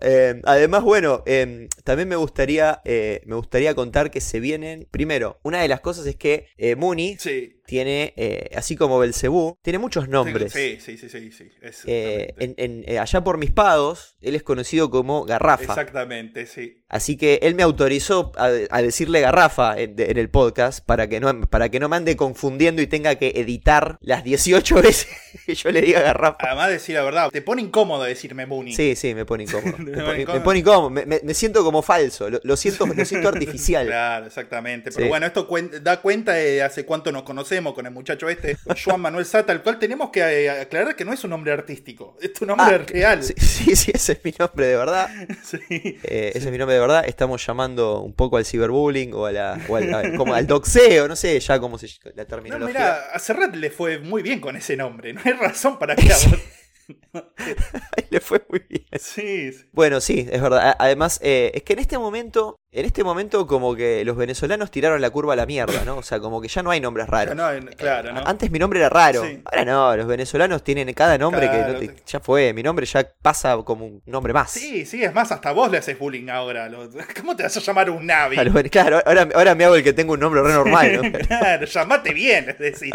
Eh, 0.00 0.40
además, 0.44 0.84
bueno, 0.84 1.24
eh, 1.26 1.68
también 1.82 2.08
me 2.08 2.14
gustaría, 2.14 2.80
eh, 2.84 3.20
me 3.26 3.34
gustaría 3.34 3.74
contar 3.74 4.12
que 4.12 4.20
se 4.20 4.38
vienen. 4.38 4.86
Primero, 4.92 5.40
una 5.42 5.60
de 5.60 5.66
las 5.66 5.80
cosas 5.80 6.06
es 6.06 6.14
que 6.14 6.46
eh, 6.56 6.76
Mooney 6.76 7.16
Sí. 7.18 7.57
Tiene, 7.68 8.14
eh, 8.16 8.48
así 8.56 8.76
como 8.76 8.98
Belcebú, 8.98 9.58
tiene 9.62 9.78
muchos 9.78 10.08
nombres. 10.08 10.54
Sí, 10.54 10.78
sí, 10.80 10.96
sí, 10.96 11.10
sí. 11.10 11.30
sí, 11.30 11.44
Eh, 11.60 12.32
exactamente. 12.32 12.34
en- 12.38 12.54
en- 12.56 12.84
eh, 12.88 12.98
allá 12.98 13.22
por 13.22 13.36
mis 13.36 13.50
pagos, 13.50 14.16
él 14.22 14.34
es 14.34 14.42
conocido 14.42 14.88
como 14.90 15.26
Garrafa. 15.26 15.64
Exactamente, 15.64 16.46
sí. 16.46 16.82
Así 16.88 17.18
que 17.18 17.40
él 17.42 17.54
me 17.54 17.62
autorizó 17.62 18.32
a, 18.38 18.46
a 18.70 18.80
decirle 18.80 19.20
garrafa 19.20 19.78
en, 19.78 19.94
de- 19.96 20.10
en 20.10 20.16
el 20.16 20.30
podcast 20.30 20.82
para 20.82 21.06
que, 21.10 21.20
no, 21.20 21.42
para 21.42 21.68
que 21.68 21.78
no 21.78 21.90
me 21.90 21.96
ande 21.96 22.16
confundiendo 22.16 22.80
y 22.80 22.86
tenga 22.86 23.16
que 23.16 23.34
editar 23.36 23.98
las 24.00 24.24
18 24.24 24.76
veces 24.82 25.06
que 25.44 25.54
yo 25.54 25.70
le 25.70 25.82
diga 25.82 26.00
garrafa. 26.00 26.38
Además, 26.40 26.70
decir 26.70 26.94
la 26.94 27.02
verdad, 27.02 27.28
te 27.30 27.42
pone 27.42 27.60
incómodo 27.60 28.04
decirme 28.04 28.46
Mooney. 28.46 28.74
Sí, 28.74 28.96
sí, 28.96 29.14
me 29.14 29.26
pone 29.26 29.44
incómodo. 29.44 29.76
Me 29.78 29.90
Me, 29.90 30.02
pone 30.02 30.14
me 30.16 30.22
incómodo. 30.22 30.42
pone 30.44 30.58
incómodo. 30.60 30.88
Me, 30.90 31.04
me- 31.04 31.20
me 31.22 31.34
siento 31.34 31.62
como 31.62 31.82
falso. 31.82 32.30
Lo, 32.30 32.40
lo 32.42 32.56
siento, 32.56 32.86
lo 32.86 33.04
siento 33.04 33.28
artificial. 33.34 33.86
Claro, 33.86 34.24
exactamente. 34.26 34.90
Pero 34.90 35.04
Sí. 35.04 35.08
bueno, 35.10 35.26
esto 35.26 35.46
cuen- 35.46 35.82
da 35.82 36.00
cuenta 36.00 36.32
de 36.32 36.62
hace 36.62 36.86
cuánto 36.86 37.12
nos 37.12 37.24
conocemos 37.24 37.57
con 37.74 37.86
el 37.86 37.92
muchacho 37.92 38.28
este, 38.28 38.56
Juan 38.84 39.00
Manuel 39.00 39.24
Sata, 39.26 39.52
al 39.52 39.62
cual 39.62 39.78
tenemos 39.78 40.10
que 40.10 40.20
eh, 40.20 40.50
aclarar 40.50 40.94
que 40.96 41.04
no 41.04 41.12
es 41.12 41.22
un 41.24 41.30
nombre 41.30 41.52
artístico, 41.52 42.16
es 42.20 42.32
tu 42.32 42.46
nombre 42.46 42.66
Ah, 42.76 42.78
real. 42.78 43.22
Sí, 43.22 43.34
sí, 43.36 43.76
sí, 43.76 43.90
ese 43.94 44.12
es 44.12 44.20
mi 44.24 44.32
nombre 44.38 44.66
de 44.66 44.76
verdad. 44.76 45.08
Sí. 45.44 45.58
Eh, 45.70 46.32
Ese 46.34 46.46
es 46.46 46.50
mi 46.52 46.58
nombre 46.58 46.74
de 46.74 46.80
verdad. 46.80 47.04
Estamos 47.06 47.44
llamando 47.46 48.00
un 48.00 48.12
poco 48.12 48.36
al 48.36 48.44
ciberbullying 48.44 49.12
o, 49.14 49.26
a 49.26 49.32
la, 49.32 49.58
o 49.68 49.76
al, 49.76 49.94
a- 49.94 50.16
como 50.16 50.34
al 50.34 50.46
doxeo, 50.46 51.08
no 51.08 51.16
sé 51.16 51.38
ya 51.40 51.58
cómo 51.58 51.78
se 51.78 51.86
la 52.14 52.22
No, 52.22 52.26
terminología. 52.26 52.66
mira, 52.68 52.96
a 53.12 53.18
Serrat 53.18 53.54
le 53.54 53.70
fue 53.70 53.98
muy 53.98 54.22
bien 54.22 54.40
con 54.40 54.56
ese 54.56 54.76
nombre. 54.76 55.12
No 55.12 55.20
hay 55.24 55.32
razón 55.32 55.78
para 55.78 55.96
que. 55.96 56.08
Le 58.10 58.20
fue 58.20 58.42
muy 58.48 58.62
bien. 58.68 58.84
Sí, 58.98 59.52
sí. 59.52 59.68
Bueno, 59.72 60.00
sí, 60.00 60.26
es 60.30 60.40
verdad. 60.40 60.76
Además, 60.78 61.20
eh, 61.22 61.50
es 61.54 61.62
que 61.62 61.74
en 61.74 61.78
este 61.80 61.98
momento, 61.98 62.56
en 62.72 62.86
este 62.86 63.04
momento 63.04 63.46
como 63.46 63.74
que 63.76 64.04
los 64.04 64.16
venezolanos 64.16 64.70
tiraron 64.70 65.00
la 65.00 65.10
curva 65.10 65.34
a 65.34 65.36
la 65.36 65.46
mierda, 65.46 65.84
¿no? 65.84 65.98
O 65.98 66.02
sea, 66.02 66.18
como 66.20 66.40
que 66.40 66.48
ya 66.48 66.62
no 66.62 66.70
hay 66.70 66.80
nombres 66.80 67.06
raros. 67.06 67.34
No, 67.36 67.52
no, 67.60 67.70
claro, 67.72 68.12
¿no? 68.12 68.22
Antes 68.26 68.50
mi 68.50 68.58
nombre 68.58 68.78
era 68.80 68.88
raro. 68.88 69.22
Sí. 69.24 69.42
Ahora 69.44 69.64
no, 69.64 69.96
los 69.96 70.06
venezolanos 70.06 70.62
tienen 70.64 70.92
cada 70.94 71.18
nombre 71.18 71.48
Claro, 71.48 71.78
que 71.78 71.86
no 71.86 71.92
te- 71.94 72.02
ya 72.06 72.20
fue. 72.20 72.52
Mi 72.54 72.62
nombre 72.62 72.86
ya 72.86 73.06
pasa 73.22 73.56
como 73.64 73.86
un 73.86 74.02
nombre 74.06 74.32
más. 74.32 74.50
Sí, 74.50 74.86
sí, 74.86 75.02
es 75.02 75.12
más, 75.12 75.30
hasta 75.30 75.52
vos 75.52 75.70
le 75.70 75.78
haces 75.78 75.98
bullying 75.98 76.28
ahora. 76.28 76.70
¿Cómo 77.20 77.36
te 77.36 77.42
vas 77.42 77.56
a 77.56 77.60
llamar 77.60 77.90
un 77.90 78.06
Navi? 78.06 78.36
Claro, 78.70 79.02
ahora, 79.04 79.28
ahora 79.34 79.54
me 79.54 79.64
hago 79.64 79.74
el 79.74 79.82
que 79.84 79.92
tengo 79.92 80.14
un 80.14 80.20
nombre 80.20 80.42
re 80.42 80.52
normal, 80.52 81.02
¿no? 81.02 81.18
claro, 81.26 81.66
llamate 81.66 82.12
bien, 82.14 82.48
es 82.48 82.58
decir. 82.58 82.94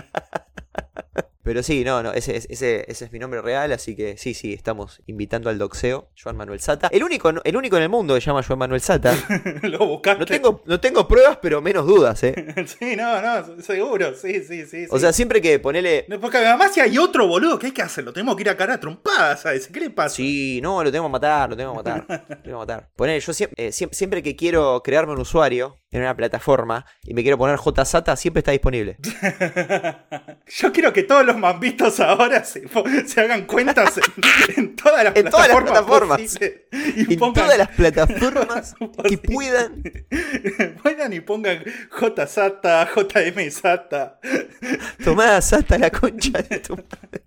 Pero 1.43 1.61
sí, 1.61 1.83
no, 1.83 2.01
no, 2.01 2.13
ese, 2.13 2.37
ese, 2.37 2.85
ese 2.87 3.05
es 3.05 3.11
mi 3.11 3.19
nombre 3.19 3.41
real, 3.41 3.73
así 3.73 3.97
que 3.97 4.15
sí, 4.17 4.33
sí, 4.33 4.53
estamos 4.53 5.01
invitando 5.07 5.49
al 5.49 5.57
doxeo, 5.57 6.09
Joan 6.21 6.37
Manuel 6.37 6.61
Sata. 6.61 6.87
El 6.87 7.03
único, 7.03 7.29
el 7.43 7.57
único 7.57 7.75
en 7.75 7.83
el 7.83 7.89
mundo 7.89 8.15
que 8.15 8.21
se 8.21 8.27
llama 8.27 8.43
Joan 8.43 8.59
Manuel 8.59 8.79
Sata. 8.79 9.13
Lo 9.63 9.85
buscaste. 9.85 10.19
No 10.21 10.25
tengo, 10.25 10.63
no 10.65 10.79
tengo 10.79 11.05
pruebas, 11.05 11.39
pero 11.41 11.61
menos 11.61 11.85
dudas, 11.85 12.23
¿eh? 12.23 12.33
Sí, 12.65 12.95
no, 12.95 13.21
no, 13.21 13.61
seguro, 13.61 14.15
sí, 14.15 14.41
sí, 14.43 14.65
sí. 14.65 14.85
O 14.89 14.95
sí. 14.95 15.01
sea, 15.01 15.11
siempre 15.11 15.41
que 15.41 15.59
ponele... 15.59 16.05
No, 16.07 16.17
Porque 16.19 16.37
además 16.37 16.73
si 16.73 16.79
hay 16.79 16.97
otro 16.97 17.27
boludo 17.27 17.59
que 17.59 17.67
hay 17.67 17.71
que 17.73 17.81
hacerlo, 17.81 18.13
tenemos 18.13 18.37
que 18.37 18.43
ir 18.43 18.49
a 18.49 18.55
cara 18.55 18.75
a 18.75 18.79
trompadas, 18.79 19.41
¿sabes? 19.41 19.67
¿Qué 19.67 19.81
le 19.81 19.89
pasa? 19.89 20.15
Sí, 20.15 20.61
no, 20.63 20.81
lo 20.81 20.91
tengo 20.93 21.05
que 21.05 21.11
matar, 21.11 21.49
lo 21.49 21.57
tengo 21.57 21.71
que 21.71 21.77
matar. 21.77 22.05
Lo 22.07 22.37
tengo 22.37 22.41
que 22.43 22.73
matar. 22.73 22.89
Ponele, 22.95 23.19
yo 23.19 23.33
siempre, 23.33 23.71
siempre 23.73 24.23
que 24.23 24.37
quiero 24.37 24.81
crearme 24.81 25.11
un 25.11 25.19
usuario 25.19 25.82
en 25.93 26.01
una 26.01 26.15
plataforma 26.15 26.85
y 27.03 27.13
me 27.13 27.21
quiero 27.21 27.37
poner 27.37 27.57
JSATA, 27.57 28.15
siempre 28.15 28.39
está 28.39 28.51
disponible. 28.51 28.97
Yo 30.47 30.71
quiero 30.73 30.91
que 30.91 31.03
todos 31.03 31.25
los 31.25 31.37
mambitos 31.37 31.99
ahora 31.99 32.43
se, 32.43 32.63
hagan 33.17 33.45
cuentas 33.45 33.97
en, 33.97 34.03
en 34.57 34.75
todas 34.75 35.03
las 35.03 35.15
En 35.15 35.29
todas 35.29 35.47
las 35.47 35.61
plataformas. 35.63 36.19
y 36.41 37.13
En 37.13 37.19
pongan- 37.19 37.33
todas 37.33 37.57
las 37.57 37.69
plataformas 37.69 38.75
que 39.07 39.17
puedan. 39.17 39.83
Vayan 40.83 41.13
y 41.13 41.19
pongan 41.21 41.63
JSATA, 41.91 42.89
JMSATA. 42.93 44.19
Tomá 45.03 45.39
Sata 45.41 45.77
la 45.77 45.89
concha 45.91 46.41
de 46.41 46.59
tu 46.59 46.75
madre. 46.75 47.23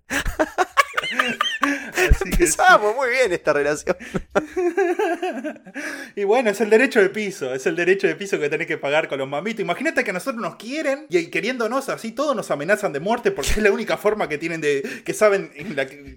Así 2.11 2.29
que 2.31 2.35
sí. 2.37 2.43
Empezamos 2.43 2.95
muy 2.95 3.09
bien 3.09 3.31
esta 3.33 3.53
relación. 3.53 3.97
Y 6.15 6.23
bueno, 6.23 6.49
es 6.49 6.59
el 6.61 6.69
derecho 6.69 6.99
de 6.99 7.09
piso, 7.09 7.53
es 7.53 7.65
el 7.67 7.75
derecho 7.75 8.07
de 8.07 8.15
piso 8.15 8.39
que 8.39 8.49
tenés 8.49 8.65
que 8.67 8.77
pagar 8.77 9.07
con 9.07 9.19
los 9.19 9.27
mamitos. 9.27 9.61
Imagínate 9.61 10.03
que 10.03 10.09
a 10.09 10.13
nosotros 10.13 10.41
nos 10.41 10.55
quieren 10.55 11.05
y 11.09 11.27
queriéndonos 11.27 11.89
así 11.89 12.11
todos 12.11 12.35
nos 12.35 12.49
amenazan 12.49 12.93
de 12.93 12.99
muerte 12.99 13.31
porque 13.31 13.51
es 13.51 13.57
la 13.57 13.71
única 13.71 13.97
forma 13.97 14.27
que 14.27 14.37
tienen 14.37 14.61
de 14.61 14.81
que 15.05 15.13
saben 15.13 15.51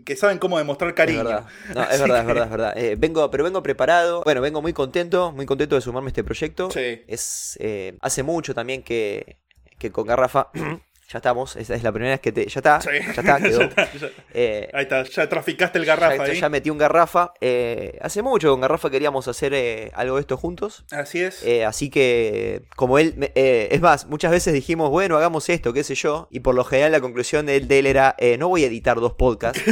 que, 0.04 0.16
saben 0.16 0.38
cómo 0.38 0.58
demostrar 0.58 0.90
Es 0.90 0.96
cariño. 0.96 1.24
verdad, 1.24 1.46
no, 1.74 1.82
es 1.82 2.00
verdad, 2.00 2.20
es 2.20 2.26
verdad, 2.26 2.44
es 2.44 2.50
verdad. 2.50 2.78
Eh, 2.78 2.96
vengo, 2.96 3.30
pero 3.30 3.44
vengo 3.44 3.62
preparado. 3.62 4.22
Bueno, 4.24 4.40
vengo 4.40 4.62
muy 4.62 4.72
contento, 4.72 5.32
muy 5.32 5.46
contento 5.46 5.74
de 5.74 5.80
sumarme 5.82 6.08
a 6.08 6.10
este 6.10 6.24
proyecto. 6.24 6.70
Sí. 6.70 7.02
Es, 7.06 7.58
eh, 7.60 7.96
hace 8.00 8.22
mucho 8.22 8.54
también 8.54 8.82
que, 8.82 9.36
que 9.78 9.90
con 9.90 10.06
Garrafa 10.06 10.48
Ya 11.12 11.18
estamos, 11.18 11.56
esa 11.56 11.74
es 11.74 11.82
la 11.82 11.90
primera 11.90 12.12
vez 12.14 12.20
que 12.20 12.30
te. 12.30 12.46
Ya 12.46 12.60
está, 12.60 12.80
Sí. 12.80 12.88
ya 12.92 13.20
está, 13.20 13.38
quedó. 13.42 13.58
Ya 13.60 13.64
está, 13.66 13.92
ya- 13.94 14.08
Eh, 14.32 14.70
Ahí 14.72 14.82
está, 14.82 15.02
ya 15.02 15.28
traficaste 15.28 15.78
el 15.78 15.84
garrafa 15.84 16.16
ya, 16.18 16.22
ahí. 16.32 16.40
ya 16.40 16.48
metí 16.48 16.70
un 16.70 16.78
garrafa. 16.78 17.32
Eh, 17.40 17.98
hace 18.00 18.22
mucho 18.22 18.50
con 18.50 18.60
garrafa 18.60 18.90
queríamos 18.90 19.26
hacer 19.26 19.52
eh, 19.54 19.90
algo 19.94 20.16
de 20.16 20.20
esto 20.20 20.36
juntos. 20.36 20.84
Así 20.92 21.20
es. 21.20 21.42
Eh, 21.42 21.64
así 21.64 21.90
que, 21.90 22.62
como 22.76 22.98
él, 22.98 23.14
eh, 23.34 23.68
es 23.72 23.80
más, 23.80 24.06
muchas 24.06 24.30
veces 24.30 24.52
dijimos, 24.54 24.90
bueno, 24.90 25.16
hagamos 25.16 25.48
esto, 25.48 25.72
qué 25.72 25.82
sé 25.82 25.96
yo, 25.96 26.28
y 26.30 26.40
por 26.40 26.54
lo 26.54 26.62
general 26.64 26.92
la 26.92 27.00
conclusión 27.00 27.44
de 27.46 27.56
él, 27.56 27.66
de 27.66 27.80
él 27.80 27.86
era, 27.86 28.14
eh, 28.18 28.36
no 28.38 28.48
voy 28.48 28.62
a 28.62 28.68
editar 28.68 29.00
dos 29.00 29.14
podcasts. 29.14 29.60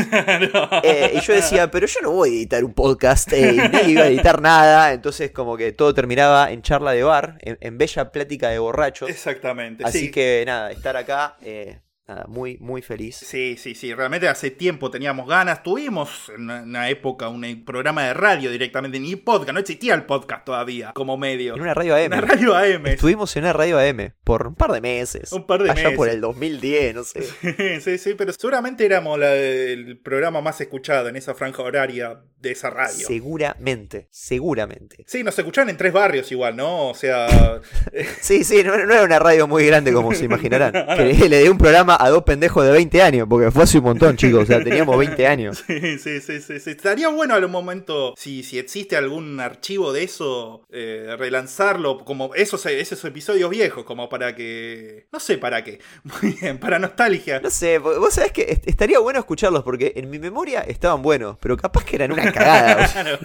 Y 1.13 1.21
yo 1.21 1.33
decía, 1.35 1.71
pero 1.71 1.87
yo 1.87 2.01
no 2.03 2.11
voy 2.13 2.31
a 2.31 2.33
editar 2.33 2.65
un 2.65 2.73
podcast, 2.75 3.31
nadie 3.33 3.91
iba 3.93 4.03
a 4.03 4.07
editar 4.09 4.41
nada, 4.41 4.93
entonces 4.93 5.31
como 5.31 5.57
que 5.57 5.73
todo 5.73 5.95
terminaba 5.95 6.51
en 6.51 6.63
charla 6.63 6.93
de 6.93 7.03
bar, 7.03 7.39
en, 7.43 7.59
en 7.61 7.79
bella 7.79 8.11
plática 8.11 8.49
de 8.51 8.59
borrachos. 8.59 9.09
Exactamente. 9.11 9.85
Así 9.85 10.01
sí. 10.07 10.11
que 10.11 10.43
nada, 10.47 10.71
estar 10.71 10.97
acá, 10.97 11.28
eh, 11.41 11.81
nada, 12.09 12.25
muy, 12.27 12.57
muy 12.59 12.81
feliz. 12.83 13.17
Sí, 13.17 13.57
sí, 13.59 13.75
sí, 13.75 13.93
realmente 13.95 14.29
hace 14.29 14.51
tiempo 14.51 14.91
teníamos 14.91 15.29
ganas, 15.29 15.63
tuvimos 15.63 16.31
en 16.35 16.51
una, 16.51 16.89
época 16.89 17.29
un 17.29 17.65
programa 17.65 18.05
de 18.07 18.15
radio 18.15 18.51
directamente, 18.51 18.99
ni 18.99 19.15
podcast, 19.17 19.53
no 19.53 19.61
existía 19.61 19.95
el 19.95 20.05
podcast 20.05 20.45
todavía 20.45 20.93
como 20.95 21.17
medio. 21.19 21.55
En 21.55 21.61
una 21.61 21.75
radio 21.75 21.95
AM. 21.97 22.07
Una 22.07 22.21
radio 22.23 22.57
AM. 22.57 22.87
Estuvimos 22.87 23.37
en 23.37 23.45
una 23.45 23.53
radio 23.53 23.79
AM 23.79 24.13
por 24.25 24.47
un 24.49 24.55
par 24.55 24.73
de 24.73 24.81
meses. 24.81 25.33
Un 25.33 25.47
par 25.47 25.63
de 25.63 25.71
Allá 25.71 25.83
meses. 25.83 25.97
por 25.97 26.09
el 26.09 26.21
2010, 26.21 26.95
no 26.95 27.05
sé. 27.05 27.23
sí, 27.81 27.99
sí, 27.99 28.15
pero 28.17 28.33
seguramente 28.33 28.87
éramos 28.87 29.19
la- 29.19 29.35
el 29.35 29.99
programa 30.01 30.41
más 30.41 30.61
escuchado 30.61 31.09
en 31.09 31.17
esa 31.17 31.35
franja 31.35 31.63
horaria 31.63 32.21
de 32.41 32.53
esa 32.53 32.71
radio. 32.71 33.07
Seguramente, 33.07 34.09
seguramente. 34.11 35.05
Sí, 35.07 35.23
nos 35.25 35.39
escuchaban 35.39 35.69
en 35.71 35.77
tres 35.77 35.93
barrios 35.93 36.31
igual, 36.33 36.57
¿no? 36.57 36.89
O 36.89 36.95
sea, 36.95 37.61
Sí, 38.21 38.45
sí, 38.45 38.63
no, 38.65 38.77
no 38.87 38.95
era 38.95 39.03
una 39.05 39.19
radio 39.19 39.47
muy 39.47 39.67
grande 39.67 39.93
como 39.93 40.15
se 40.15 40.25
imaginarán. 40.27 40.73
Que 40.97 41.05
le, 41.05 41.29
le 41.29 41.43
di 41.43 41.49
un 41.49 41.59
programa 41.59 41.98
a 41.99 42.09
dos 42.11 42.23
pendejos 42.25 42.65
de 42.65 42.73
20 42.73 43.03
años, 43.03 43.27
porque 43.29 43.51
fue 43.51 43.65
hace 43.65 43.79
un 43.79 43.85
montón, 43.85 44.17
chicos. 44.17 44.43
O 44.45 44.47
sea, 44.47 44.63
teníamos 44.63 44.97
20 44.99 45.27
años. 45.27 45.65
sí, 45.67 45.99
sí, 45.99 46.21
sí, 46.21 46.41
sí, 46.41 46.61
sí. 46.61 46.71
Estaría 46.71 47.09
bueno 47.09 47.35
a 47.35 47.39
un 47.39 47.51
momento, 47.51 48.15
si, 48.17 48.43
si 48.43 48.59
existe 48.59 48.97
algún 48.97 49.41
archivo 49.41 49.93
de 49.93 50.05
eso, 50.05 50.63
eh, 50.71 51.15
relanzarlo, 51.19 51.99
como 52.05 52.35
esos, 52.35 52.65
esos 52.67 53.05
episodios 53.05 53.51
viejos, 53.51 53.85
como 53.85 54.09
para 54.09 54.35
que... 54.35 55.07
No 55.13 55.21
sé 55.21 55.39
para 55.39 55.65
qué. 55.65 55.81
Muy 56.23 56.33
bien, 56.41 56.59
para 56.59 56.79
nostalgia. 56.79 57.41
No 57.41 57.51
sé, 57.51 57.79
vos 57.79 58.15
sabés 58.15 58.33
que 58.33 58.43
est- 58.43 58.67
estaría 58.69 58.99
bueno 58.99 59.19
escucharlos 59.19 59.63
porque 59.63 59.93
en 59.97 60.09
mi 60.11 60.19
memoria 60.19 60.61
estaban 60.61 61.03
buenos, 61.03 61.37
pero 61.41 61.57
capaz 61.57 61.85
que 61.85 61.97
eran 61.97 62.13
una 62.13 62.33
cagada. 62.33 62.85
o 62.85 62.89
sea, 62.89 63.03
Claro. 63.03 63.19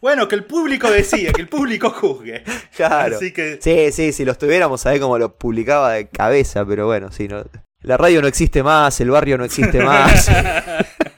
Bueno, 0.00 0.28
que 0.28 0.34
el 0.36 0.44
público 0.44 0.90
decía, 0.90 1.32
que 1.32 1.40
el 1.40 1.48
público 1.48 1.90
juzgue. 1.90 2.44
claro. 2.76 3.16
Así 3.16 3.32
que... 3.32 3.58
Sí, 3.60 3.90
sí, 3.92 4.12
si 4.12 4.24
los 4.24 4.36
tuviéramos, 4.38 4.82
sabés 4.82 5.00
cómo 5.00 5.18
lo 5.18 5.34
publicaba 5.36 5.92
de 5.94 6.06
cabeza, 6.08 6.64
pero 6.66 6.86
bueno, 6.86 7.10
sí, 7.10 7.26
no. 7.28 7.42
La 7.86 7.96
radio 7.96 8.20
no 8.20 8.26
existe 8.26 8.64
más, 8.64 9.00
el 9.00 9.10
barrio 9.10 9.38
no 9.38 9.44
existe 9.44 9.80
más. 9.80 10.28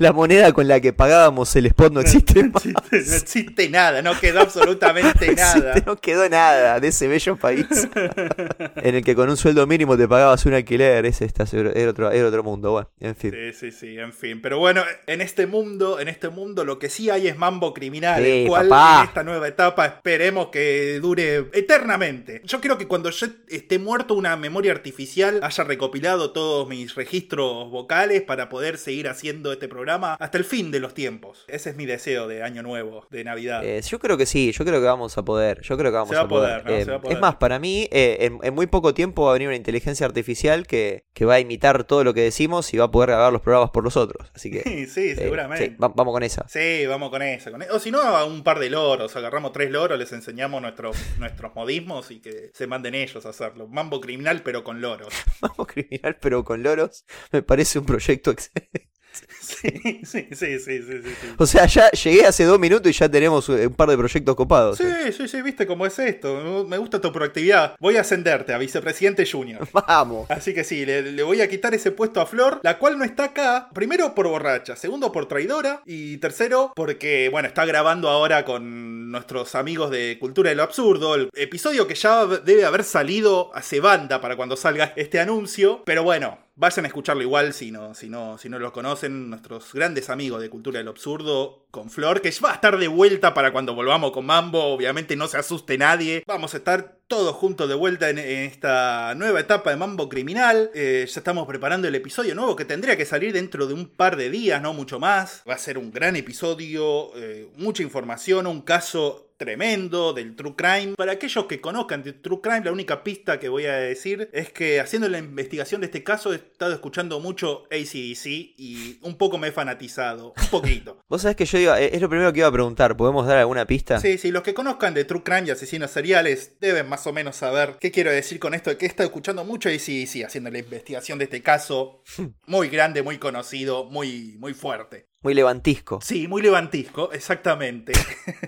La 0.00 0.14
moneda 0.14 0.50
con 0.54 0.66
la 0.66 0.80
que 0.80 0.94
pagábamos 0.94 1.54
el 1.56 1.66
spot 1.66 1.92
no 1.92 2.00
existe 2.00 2.42
más. 2.44 2.64
No 2.64 2.72
existe 2.90 3.68
nada, 3.68 4.00
no 4.00 4.18
quedó 4.18 4.40
absolutamente 4.40 5.26
No 5.28 5.34
nada. 5.34 5.72
existe, 5.72 5.82
no 5.86 5.96
quedó 5.96 6.26
nada 6.30 6.80
de 6.80 6.88
ese 6.88 7.06
bello 7.06 7.36
país 7.36 7.66
en 8.76 8.94
el 8.94 9.04
que 9.04 9.14
con 9.14 9.28
un 9.28 9.36
sueldo 9.36 9.66
mínimo 9.66 9.98
te 9.98 10.08
pagabas 10.08 10.46
un 10.46 10.54
alquiler. 10.54 11.04
Ese 11.04 11.26
está, 11.26 11.44
era, 11.52 11.90
otro, 11.90 12.10
era 12.10 12.26
otro 12.28 12.42
mundo. 12.42 12.70
Bueno, 12.70 12.88
en 12.98 13.14
fin. 13.14 13.30
Sí, 13.32 13.52
sí, 13.52 13.72
sí, 13.72 13.98
en 13.98 14.14
fin. 14.14 14.40
Pero 14.40 14.58
bueno, 14.58 14.82
en 15.06 15.20
este 15.20 15.46
mundo, 15.46 16.00
en 16.00 16.08
este 16.08 16.30
mundo 16.30 16.64
lo 16.64 16.78
que 16.78 16.88
sí 16.88 17.10
hay 17.10 17.28
es 17.28 17.36
mambo 17.36 17.74
criminal, 17.74 18.22
Sí, 18.24 18.30
el 18.30 18.48
cual 18.48 18.68
papá. 18.70 19.00
en 19.02 19.08
esta 19.08 19.22
nueva 19.22 19.48
etapa 19.48 19.84
esperemos 19.84 20.48
que 20.48 20.98
dure 21.02 21.44
eternamente. 21.52 22.40
Yo 22.46 22.62
creo 22.62 22.78
que 22.78 22.86
cuando 22.88 23.10
yo 23.10 23.26
esté 23.48 23.78
muerto 23.78 24.14
una 24.14 24.34
memoria 24.38 24.72
artificial 24.72 25.40
haya 25.42 25.62
recopilado 25.64 26.30
todos 26.32 26.66
mis 26.66 26.94
registros 26.94 27.70
vocales 27.70 28.22
para 28.22 28.48
poder 28.48 28.78
seguir 28.78 29.06
haciendo 29.06 29.52
este 29.52 29.68
programa 29.68 29.89
hasta 29.94 30.38
el 30.38 30.44
fin 30.44 30.70
de 30.70 30.80
los 30.80 30.94
tiempos. 30.94 31.44
Ese 31.48 31.70
es 31.70 31.76
mi 31.76 31.86
deseo 31.86 32.28
de 32.28 32.42
año 32.42 32.62
nuevo, 32.62 33.06
de 33.10 33.24
Navidad. 33.24 33.64
Eh, 33.64 33.80
yo 33.82 33.98
creo 33.98 34.16
que 34.16 34.26
sí, 34.26 34.52
yo 34.52 34.64
creo 34.64 34.80
que 34.80 34.86
vamos 34.86 35.16
a 35.18 35.24
poder. 35.24 35.60
Yo 35.62 35.76
creo 35.76 35.90
que 35.90 35.96
vamos 35.96 36.10
Se 36.10 36.16
va 36.16 36.22
a 36.22 36.28
poder. 36.28 36.62
Eh, 36.70 36.84
Se 36.84 36.90
va 36.90 36.96
a 36.98 37.00
poder. 37.00 37.16
Es 37.16 37.20
más, 37.20 37.36
para 37.36 37.58
mí, 37.58 37.88
eh, 37.90 38.18
en, 38.20 38.38
en 38.42 38.54
muy 38.54 38.66
poco 38.66 38.94
tiempo 38.94 39.24
va 39.24 39.30
a 39.30 39.32
venir 39.34 39.48
una 39.48 39.56
inteligencia 39.56 40.06
artificial 40.06 40.66
que, 40.66 41.04
que 41.12 41.24
va 41.24 41.34
a 41.34 41.40
imitar 41.40 41.84
todo 41.84 42.04
lo 42.04 42.14
que 42.14 42.22
decimos 42.22 42.72
y 42.74 42.78
va 42.78 42.86
a 42.86 42.90
poder 42.90 43.10
grabar 43.10 43.32
los 43.32 43.42
programas 43.42 43.70
por 43.70 43.84
nosotros. 43.84 44.30
Así 44.34 44.50
que. 44.50 44.60
Sí, 44.70 44.86
sí, 44.86 45.14
seguramente. 45.14 45.66
sí, 45.70 45.76
va- 45.82 45.92
vamos 45.94 46.12
con 46.14 46.22
esa. 46.22 46.46
Sí, 46.48 46.86
vamos 46.86 47.10
con 47.10 47.22
eso. 47.22 47.50
con 47.50 47.62
eso. 47.62 47.74
O 47.74 47.78
si 47.78 47.90
no, 47.90 48.00
a 48.00 48.24
un 48.24 48.42
par 48.42 48.58
de 48.58 48.70
loros. 48.70 49.14
Agarramos 49.16 49.52
tres 49.52 49.70
loros, 49.70 49.98
les 49.98 50.12
enseñamos 50.12 50.60
nuestros, 50.62 50.96
nuestros 51.18 51.54
modismos 51.54 52.10
y 52.10 52.20
que 52.20 52.50
se 52.54 52.66
manden 52.66 52.94
ellos 52.94 53.26
a 53.26 53.30
hacerlo. 53.30 53.68
Mambo 53.68 54.00
criminal, 54.00 54.42
pero 54.42 54.64
con 54.64 54.80
loros. 54.80 55.08
Vamos 55.40 55.66
criminal, 55.66 56.16
pero 56.20 56.44
con 56.44 56.62
loros. 56.62 57.04
Me 57.32 57.42
parece 57.42 57.78
un 57.78 57.86
proyecto 57.86 58.30
excelente. 58.30 58.89
Sí, 59.40 60.00
sí, 60.04 60.28
sí, 60.32 60.58
sí, 60.58 60.82
sí. 60.82 61.34
O 61.36 61.46
sea, 61.46 61.66
ya 61.66 61.90
llegué 61.90 62.24
hace 62.24 62.44
dos 62.44 62.58
minutos 62.58 62.90
y 62.90 62.94
ya 62.94 63.08
tenemos 63.08 63.48
eh, 63.48 63.66
un 63.66 63.74
par 63.74 63.88
de 63.88 63.96
proyectos 63.96 64.34
copados. 64.36 64.78
Sí, 64.78 65.12
sí, 65.12 65.28
sí, 65.28 65.42
viste 65.42 65.66
cómo 65.66 65.86
es 65.86 65.98
esto. 65.98 66.64
Me 66.68 66.78
gusta 66.78 67.00
tu 67.00 67.12
proactividad. 67.12 67.74
Voy 67.78 67.96
a 67.96 68.02
ascenderte 68.02 68.54
a 68.54 68.58
vicepresidente 68.58 69.26
junior. 69.30 69.66
Vamos. 69.72 70.30
Así 70.30 70.54
que 70.54 70.64
sí, 70.64 70.86
le, 70.86 71.02
le 71.02 71.22
voy 71.22 71.40
a 71.40 71.48
quitar 71.48 71.74
ese 71.74 71.90
puesto 71.90 72.20
a 72.20 72.26
Flor, 72.26 72.60
la 72.62 72.78
cual 72.78 72.96
no 72.98 73.04
está 73.04 73.24
acá. 73.24 73.68
Primero 73.74 74.14
por 74.14 74.28
borracha, 74.28 74.76
segundo 74.76 75.12
por 75.12 75.26
traidora 75.26 75.82
y 75.84 76.18
tercero 76.18 76.72
porque, 76.74 77.28
bueno, 77.30 77.48
está 77.48 77.64
grabando 77.64 78.08
ahora 78.08 78.44
con 78.44 79.10
nuestros 79.10 79.54
amigos 79.54 79.90
de 79.90 80.16
Cultura 80.20 80.50
de 80.50 80.56
lo 80.56 80.62
Absurdo, 80.62 81.14
el 81.14 81.30
episodio 81.34 81.86
que 81.86 81.94
ya 81.94 82.26
debe 82.26 82.64
haber 82.64 82.84
salido 82.84 83.50
hace 83.54 83.80
banda 83.80 84.20
para 84.20 84.36
cuando 84.36 84.56
salga 84.56 84.92
este 84.96 85.20
anuncio. 85.20 85.82
Pero 85.84 86.02
bueno, 86.02 86.38
vayan 86.60 86.84
a 86.84 86.88
escucharlo 86.88 87.22
igual 87.22 87.54
si 87.54 87.70
no, 87.70 87.94
si 87.94 88.10
no, 88.10 88.36
si 88.36 88.50
no 88.50 88.58
lo 88.58 88.70
conocen, 88.72 89.30
nuestros 89.30 89.72
grandes 89.72 90.10
amigos 90.10 90.42
de 90.42 90.50
Cultura 90.50 90.78
del 90.78 90.88
Absurdo 90.88 91.64
con 91.70 91.88
Flor, 91.88 92.20
que 92.20 92.30
va 92.44 92.50
a 92.50 92.54
estar 92.54 92.76
de 92.76 92.86
vuelta 92.86 93.32
para 93.32 93.50
cuando 93.50 93.74
volvamos 93.74 94.12
con 94.12 94.26
Mambo. 94.26 94.62
Obviamente 94.66 95.16
no 95.16 95.26
se 95.26 95.38
asuste 95.38 95.78
nadie. 95.78 96.22
Vamos 96.26 96.52
a 96.52 96.58
estar 96.58 96.99
todos 97.10 97.34
juntos 97.34 97.68
de 97.68 97.74
vuelta 97.74 98.08
en, 98.08 98.18
en 98.18 98.44
esta 98.44 99.16
nueva 99.16 99.40
etapa 99.40 99.70
de 99.70 99.76
Mambo 99.76 100.08
Criminal. 100.08 100.70
Eh, 100.74 101.04
ya 101.08 101.20
estamos 101.20 101.44
preparando 101.44 101.88
el 101.88 101.94
episodio 101.96 102.36
nuevo 102.36 102.54
que 102.54 102.64
tendría 102.64 102.96
que 102.96 103.04
salir 103.04 103.32
dentro 103.32 103.66
de 103.66 103.74
un 103.74 103.88
par 103.88 104.14
de 104.14 104.30
días, 104.30 104.62
no 104.62 104.72
mucho 104.74 105.00
más. 105.00 105.42
Va 105.46 105.54
a 105.54 105.58
ser 105.58 105.76
un 105.76 105.90
gran 105.90 106.14
episodio, 106.14 107.10
eh, 107.16 107.48
mucha 107.56 107.82
información, 107.82 108.46
un 108.46 108.62
caso 108.62 109.30
tremendo 109.40 110.12
del 110.12 110.36
True 110.36 110.54
Crime. 110.54 110.94
Para 110.96 111.12
aquellos 111.12 111.46
que 111.46 111.62
conozcan 111.62 112.02
de 112.02 112.12
True 112.12 112.42
Crime, 112.42 112.60
la 112.62 112.72
única 112.72 113.02
pista 113.02 113.40
que 113.40 113.48
voy 113.48 113.64
a 113.64 113.72
decir 113.72 114.28
es 114.34 114.52
que 114.52 114.80
haciendo 114.80 115.08
la 115.08 115.16
investigación 115.16 115.80
de 115.80 115.86
este 115.86 116.04
caso 116.04 116.34
he 116.34 116.36
estado 116.36 116.74
escuchando 116.74 117.20
mucho 117.20 117.64
ACDC 117.70 118.26
y 118.26 118.98
un 119.00 119.16
poco 119.16 119.38
me 119.38 119.48
he 119.48 119.52
fanatizado. 119.52 120.34
Un 120.38 120.48
poquito. 120.50 120.98
Vos 121.08 121.22
sabés 121.22 121.38
que 121.38 121.46
yo 121.46 121.56
iba, 121.56 121.80
eh, 121.80 121.88
es 121.94 122.02
lo 122.02 122.10
primero 122.10 122.30
que 122.34 122.40
iba 122.40 122.48
a 122.48 122.52
preguntar. 122.52 122.98
¿Podemos 122.98 123.26
dar 123.26 123.38
alguna 123.38 123.66
pista? 123.66 123.98
Sí, 123.98 124.18
sí, 124.18 124.30
los 124.30 124.42
que 124.42 124.52
conozcan 124.52 124.92
de 124.92 125.06
True 125.06 125.22
Crime 125.22 125.44
y 125.46 125.50
asesinos 125.50 125.90
seriales 125.90 126.58
deben 126.60 126.86
más 126.86 126.99
o 127.06 127.12
menos 127.12 127.36
saber 127.36 127.76
qué 127.80 127.90
quiero 127.90 128.10
decir 128.10 128.38
con 128.38 128.54
esto, 128.54 128.76
que 128.76 128.86
he 128.86 128.88
estado 128.88 129.08
escuchando 129.08 129.44
mucho 129.44 129.68
ACDC 129.68 130.24
haciendo 130.24 130.50
la 130.50 130.58
investigación 130.58 131.18
de 131.18 131.24
este 131.24 131.42
caso. 131.42 132.02
Muy 132.46 132.68
grande, 132.68 133.02
muy 133.02 133.18
conocido, 133.18 133.84
muy, 133.84 134.36
muy 134.38 134.54
fuerte. 134.54 135.06
Muy 135.22 135.34
levantisco. 135.34 136.00
Sí, 136.02 136.26
muy 136.26 136.40
levantisco, 136.40 137.12
exactamente. 137.12 137.92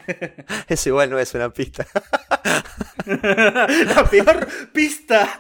Eso 0.69 0.89
igual 0.89 1.11
no 1.11 1.19
es 1.19 1.35
una 1.35 1.53
pista. 1.53 1.87
la 3.07 4.09
peor 4.11 4.49
pista 4.73 5.39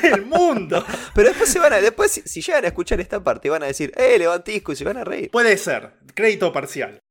del 0.00 0.24
mundo. 0.24 0.84
Pero 1.14 1.28
después 1.28 1.50
se 1.50 1.58
van 1.58 1.72
a, 1.72 1.80
después 1.80 2.12
si, 2.12 2.22
si 2.22 2.40
llegan 2.40 2.64
a 2.64 2.68
escuchar 2.68 3.00
esta 3.00 3.22
parte 3.22 3.50
van 3.50 3.64
a 3.64 3.66
decir, 3.66 3.92
eh, 3.96 4.16
levantisco 4.18 4.72
y 4.72 4.76
se 4.76 4.84
van 4.84 4.98
a 4.98 5.04
reír. 5.04 5.30
Puede 5.32 5.56
ser, 5.58 5.94
crédito 6.14 6.52
parcial. 6.52 7.01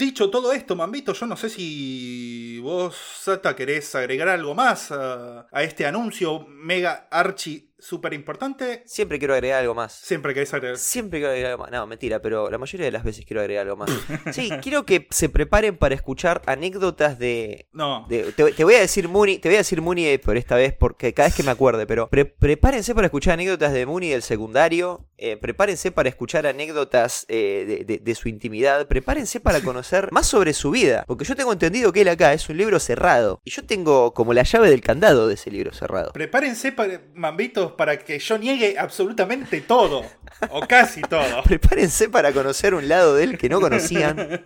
Dicho 0.00 0.30
todo 0.30 0.54
esto, 0.54 0.74
Mambito, 0.74 1.12
yo 1.12 1.26
no 1.26 1.36
sé 1.36 1.50
si 1.50 2.58
vos, 2.60 2.96
Sata, 2.96 3.54
querés 3.54 3.94
agregar 3.94 4.30
algo 4.30 4.54
más 4.54 4.90
a, 4.92 5.46
a 5.52 5.62
este 5.62 5.84
anuncio 5.84 6.46
mega 6.48 7.06
archi 7.10 7.69
súper 7.80 8.12
importante. 8.14 8.82
Siempre 8.86 9.18
quiero 9.18 9.34
agregar 9.34 9.60
algo 9.60 9.74
más. 9.74 9.92
Siempre 9.92 10.34
querés 10.34 10.52
agregar. 10.54 10.76
Siempre 10.78 11.18
quiero 11.20 11.30
agregar 11.32 11.52
algo 11.52 11.62
más. 11.64 11.70
No, 11.72 11.86
mentira, 11.86 12.20
pero 12.20 12.50
la 12.50 12.58
mayoría 12.58 12.86
de 12.86 12.92
las 12.92 13.04
veces 13.04 13.24
quiero 13.24 13.40
agregar 13.40 13.66
algo 13.66 13.76
más. 13.76 13.90
Sí, 14.32 14.50
quiero 14.62 14.84
que 14.84 15.06
se 15.10 15.28
preparen 15.28 15.76
para 15.76 15.94
escuchar 15.94 16.42
anécdotas 16.46 17.18
de. 17.18 17.68
No. 17.72 18.06
de- 18.08 18.32
te, 18.32 18.52
te 18.52 18.64
voy 18.64 18.74
a 18.74 18.80
decir 18.80 19.08
Mooney, 19.08 19.38
te 19.38 19.48
voy 19.48 19.56
a 19.56 19.58
decir 19.58 19.80
Mooney 19.80 20.18
por 20.18 20.36
esta 20.36 20.56
vez, 20.56 20.74
porque 20.78 21.12
cada 21.14 21.28
vez 21.28 21.36
que 21.36 21.42
me 21.42 21.50
acuerde, 21.50 21.86
pero 21.86 22.08
pre- 22.08 22.24
prepárense 22.24 22.94
para 22.94 23.06
escuchar 23.06 23.34
anécdotas 23.34 23.72
de 23.72 23.86
Mooney 23.86 24.10
del 24.10 24.22
secundario. 24.22 25.06
eh, 25.22 25.36
prepárense 25.36 25.90
para 25.92 26.08
escuchar 26.08 26.46
anécdotas 26.46 27.26
eh, 27.28 27.64
de, 27.66 27.84
de- 27.84 27.98
de 27.98 28.14
su 28.14 28.28
intimidad. 28.28 28.86
Prepárense 28.88 29.40
para 29.40 29.60
conocer 29.60 30.10
más 30.12 30.26
sobre 30.26 30.54
su 30.54 30.70
vida. 30.70 31.04
Porque 31.06 31.24
yo 31.24 31.34
tengo 31.36 31.52
entendido 31.52 31.92
que 31.92 32.02
él 32.02 32.08
acá 32.08 32.32
es 32.32 32.48
un 32.48 32.56
libro 32.56 32.78
cerrado. 32.80 33.40
Y 33.44 33.50
yo 33.50 33.64
tengo 33.64 34.14
como 34.14 34.32
la 34.32 34.42
llave 34.44 34.70
del 34.70 34.80
candado 34.80 35.28
de 35.28 35.34
ese 35.34 35.50
libro 35.50 35.72
cerrado. 35.72 36.12
Prepárense, 36.12 36.72
para, 36.72 37.00
Mambitos, 37.14 37.69
para 37.76 37.98
que 37.98 38.18
yo 38.18 38.38
niegue 38.38 38.76
absolutamente 38.78 39.60
todo. 39.60 40.04
O 40.50 40.66
casi 40.66 41.02
todo. 41.02 41.42
Prepárense 41.44 42.08
para 42.08 42.32
conocer 42.32 42.72
un 42.74 42.88
lado 42.88 43.14
de 43.14 43.24
él 43.24 43.38
que 43.38 43.48
no 43.50 43.60
conocían. 43.60 44.42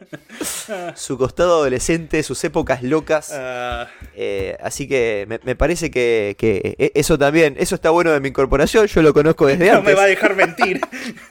Su 0.97 1.17
costado 1.17 1.55
adolescente, 1.57 2.23
sus 2.23 2.43
épocas 2.45 2.83
locas. 2.83 3.31
Ah, 3.33 3.89
Eh, 4.17 4.57
así 4.63 4.89
que 4.89 5.25
me, 5.29 5.39
me 5.45 5.55
parece 5.57 5.91
que, 5.91 6.35
que 6.39 6.75
e- 6.79 6.93
eso 6.95 7.17
también, 7.19 7.55
eso 7.59 7.75
está 7.77 7.91
bueno 7.91 8.11
de 8.13 8.21
mi 8.21 8.29
incorporación. 8.29 8.87
Yo 8.87 9.03
lo 9.03 9.13
conozco 9.15 9.47
desde 9.47 9.67
no 9.71 9.79
antes. 9.79 9.85
me 9.87 9.95
va 9.95 10.03
a 10.03 10.07
dejar 10.07 10.35
mentir. 10.35 10.81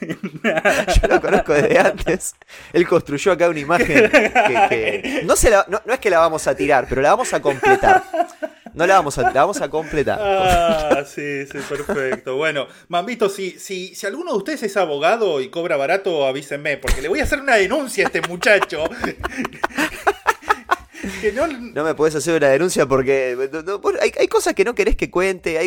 Yo 0.02 1.08
lo 1.08 1.20
conozco 1.20 1.52
desde 1.52 1.78
antes. 1.78 2.34
Él 2.72 2.86
construyó 2.88 3.32
acá 3.32 3.48
una 3.48 3.60
imagen 3.60 4.10
que, 4.10 4.32
que- 4.70 5.20
no, 5.24 5.36
se 5.36 5.50
la- 5.50 5.66
no, 5.68 5.80
no 5.84 5.92
es 5.94 6.00
que 6.00 6.10
la 6.10 6.18
vamos 6.20 6.46
a 6.46 6.54
tirar, 6.54 6.86
pero 6.88 7.02
la 7.02 7.10
vamos 7.10 7.32
a 7.34 7.40
completar. 7.40 8.02
No 8.74 8.86
la 8.86 8.96
vamos 8.96 9.16
a, 9.18 9.22
la 9.22 9.30
vamos 9.30 9.60
a 9.60 9.70
completar. 9.70 10.18
Ah, 10.20 11.04
sí, 11.06 11.46
sí, 11.46 11.58
perfecto. 11.68 12.36
Bueno, 12.36 12.66
Mambito, 12.88 13.28
si, 13.28 13.52
si, 13.52 13.94
si 13.94 14.06
alguno 14.06 14.32
de 14.32 14.38
ustedes 14.38 14.64
es 14.64 14.76
abogado 14.76 15.40
y 15.40 15.48
cobra 15.48 15.76
barato, 15.76 16.26
avísenme, 16.26 16.76
porque 16.78 17.00
le 17.00 17.08
voy 17.08 17.20
a 17.20 17.22
hacer 17.22 17.40
una 17.40 17.54
denuncia 17.54 18.04
a 18.04 18.06
este 18.06 18.20
muchacho. 18.22 18.84
Que 21.24 21.32
no, 21.32 21.46
No 21.46 21.84
me 21.84 21.94
podés 21.94 22.14
hacer 22.16 22.36
una 22.36 22.48
denuncia 22.48 22.86
porque 22.86 23.36
no- 23.52 23.62
no, 23.62 23.78
vos- 23.78 23.94
hay, 24.00 24.12
hay 24.18 24.28
cosas 24.28 24.54
que 24.54 24.64
no 24.64 24.74
querés 24.74 24.96
que 24.96 25.10
cuente. 25.10 25.58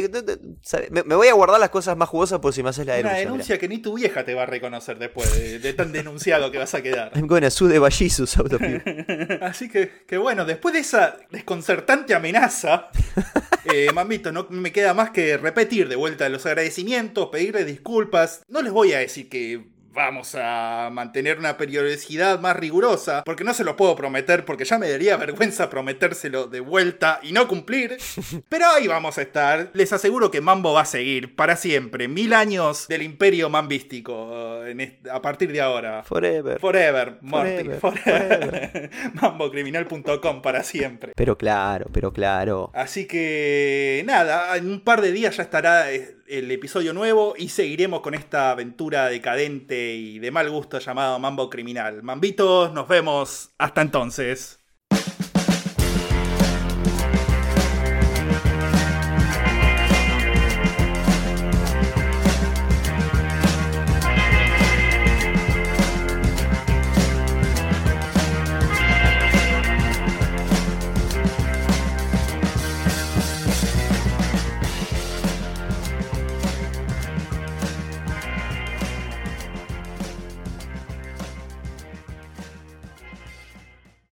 me, 0.91 1.03
me 1.03 1.15
voy 1.15 1.27
a 1.27 1.33
guardar 1.33 1.59
las 1.59 1.69
cosas 1.69 1.97
más 1.97 2.09
jugosas 2.09 2.39
por 2.39 2.53
si 2.53 2.61
me 2.63 2.69
haces 2.69 2.85
la 2.85 2.93
una 2.93 2.97
denuncia. 2.97 3.19
mirá. 3.19 3.31
denuncia 3.31 3.57
que 3.57 3.67
ni 3.67 3.79
tu 3.79 3.95
vieja 3.95 4.23
te 4.23 4.33
va 4.33 4.43
a 4.43 4.45
reconocer 4.45 4.99
después 4.99 5.33
de, 5.33 5.59
de 5.59 5.73
tan 5.73 5.91
denunciado 5.91 6.51
que 6.51 6.57
vas 6.57 6.73
a 6.73 6.81
quedar. 6.81 7.11
I'm 7.15 7.27
gonna 7.27 7.49
sue 7.49 7.69
the 7.71 7.79
Jesus. 7.91 8.37
Así 9.41 9.69
que, 9.69 9.91
que 10.07 10.17
bueno, 10.17 10.45
después 10.45 10.73
de 10.73 10.79
esa 10.81 11.17
desconcertante 11.31 12.13
amenaza, 12.13 12.89
eh, 13.65 13.89
Mambito, 13.93 14.31
no 14.31 14.47
me 14.49 14.71
queda 14.71 14.93
más 14.93 15.11
que 15.11 15.37
repetir 15.37 15.87
de 15.89 15.95
vuelta 15.95 16.29
los 16.29 16.45
agradecimientos, 16.45 17.29
pedirles 17.31 17.65
disculpas. 17.65 18.41
No 18.47 18.61
les 18.61 18.71
voy 18.71 18.93
a 18.93 18.99
decir 18.99 19.29
que 19.29 19.65
vamos 19.97 20.35
a 20.39 20.89
mantener 20.91 21.39
una 21.39 21.57
periodicidad 21.57 22.39
más 22.39 22.55
rigurosa, 22.55 23.23
porque 23.25 23.43
no 23.43 23.55
se 23.55 23.63
lo 23.63 23.75
puedo 23.75 23.95
prometer, 23.95 24.45
porque 24.45 24.63
ya 24.63 24.77
me 24.77 24.87
daría 24.87 25.17
vergüenza 25.17 25.71
prometérselo 25.71 26.45
de 26.45 26.59
vuelta 26.59 27.19
y 27.23 27.31
no 27.31 27.47
cumplir. 27.47 27.97
Pero 28.49 28.67
ahí 28.67 28.85
vamos 28.85 29.17
a 29.17 29.23
estar. 29.23 29.71
Les 29.73 29.91
aseguro 29.91 30.29
que 30.29 30.39
Mambo 30.39 30.71
va 30.73 30.81
a 30.81 30.85
seguir 30.85 31.35
para 31.35 31.55
siempre. 31.55 32.07
Mil 32.07 32.33
años 32.33 32.87
del 32.87 33.01
imperio 33.01 33.49
mambístico 33.49 34.63
eh, 34.63 34.71
en 34.71 35.09
a 35.11 35.19
partir 35.19 35.51
de 35.51 35.61
ahora. 35.61 36.03
Forever. 36.03 36.59
Forever, 36.59 37.17
Morty, 37.21 37.63
Forever, 37.79 37.79
forever. 37.79 38.89
Mambocriminal.com 39.19 40.43
para 40.43 40.63
siempre. 40.63 41.13
Pero 41.15 41.39
claro, 41.39 41.87
pero 41.91 42.13
claro. 42.13 42.69
Así 42.75 43.07
que 43.07 44.03
nada, 44.05 44.55
en 44.57 44.69
un 44.69 44.81
par 44.81 45.01
de 45.01 45.11
días 45.11 45.37
ya 45.37 45.43
estará 45.43 45.91
eh, 45.91 46.16
el 46.27 46.51
episodio 46.51 46.93
nuevo 46.93 47.33
y 47.37 47.49
seguiremos 47.49 48.01
con 48.01 48.13
esta 48.13 48.51
aventura 48.51 49.07
decadente 49.07 49.95
y 49.95 50.19
de 50.19 50.31
mal 50.31 50.49
gusto 50.49 50.79
llamado 50.79 51.19
Mambo 51.19 51.49
Criminal. 51.49 52.03
Mambitos, 52.03 52.73
nos 52.73 52.87
vemos 52.87 53.51
hasta 53.57 53.81
entonces. 53.81 54.59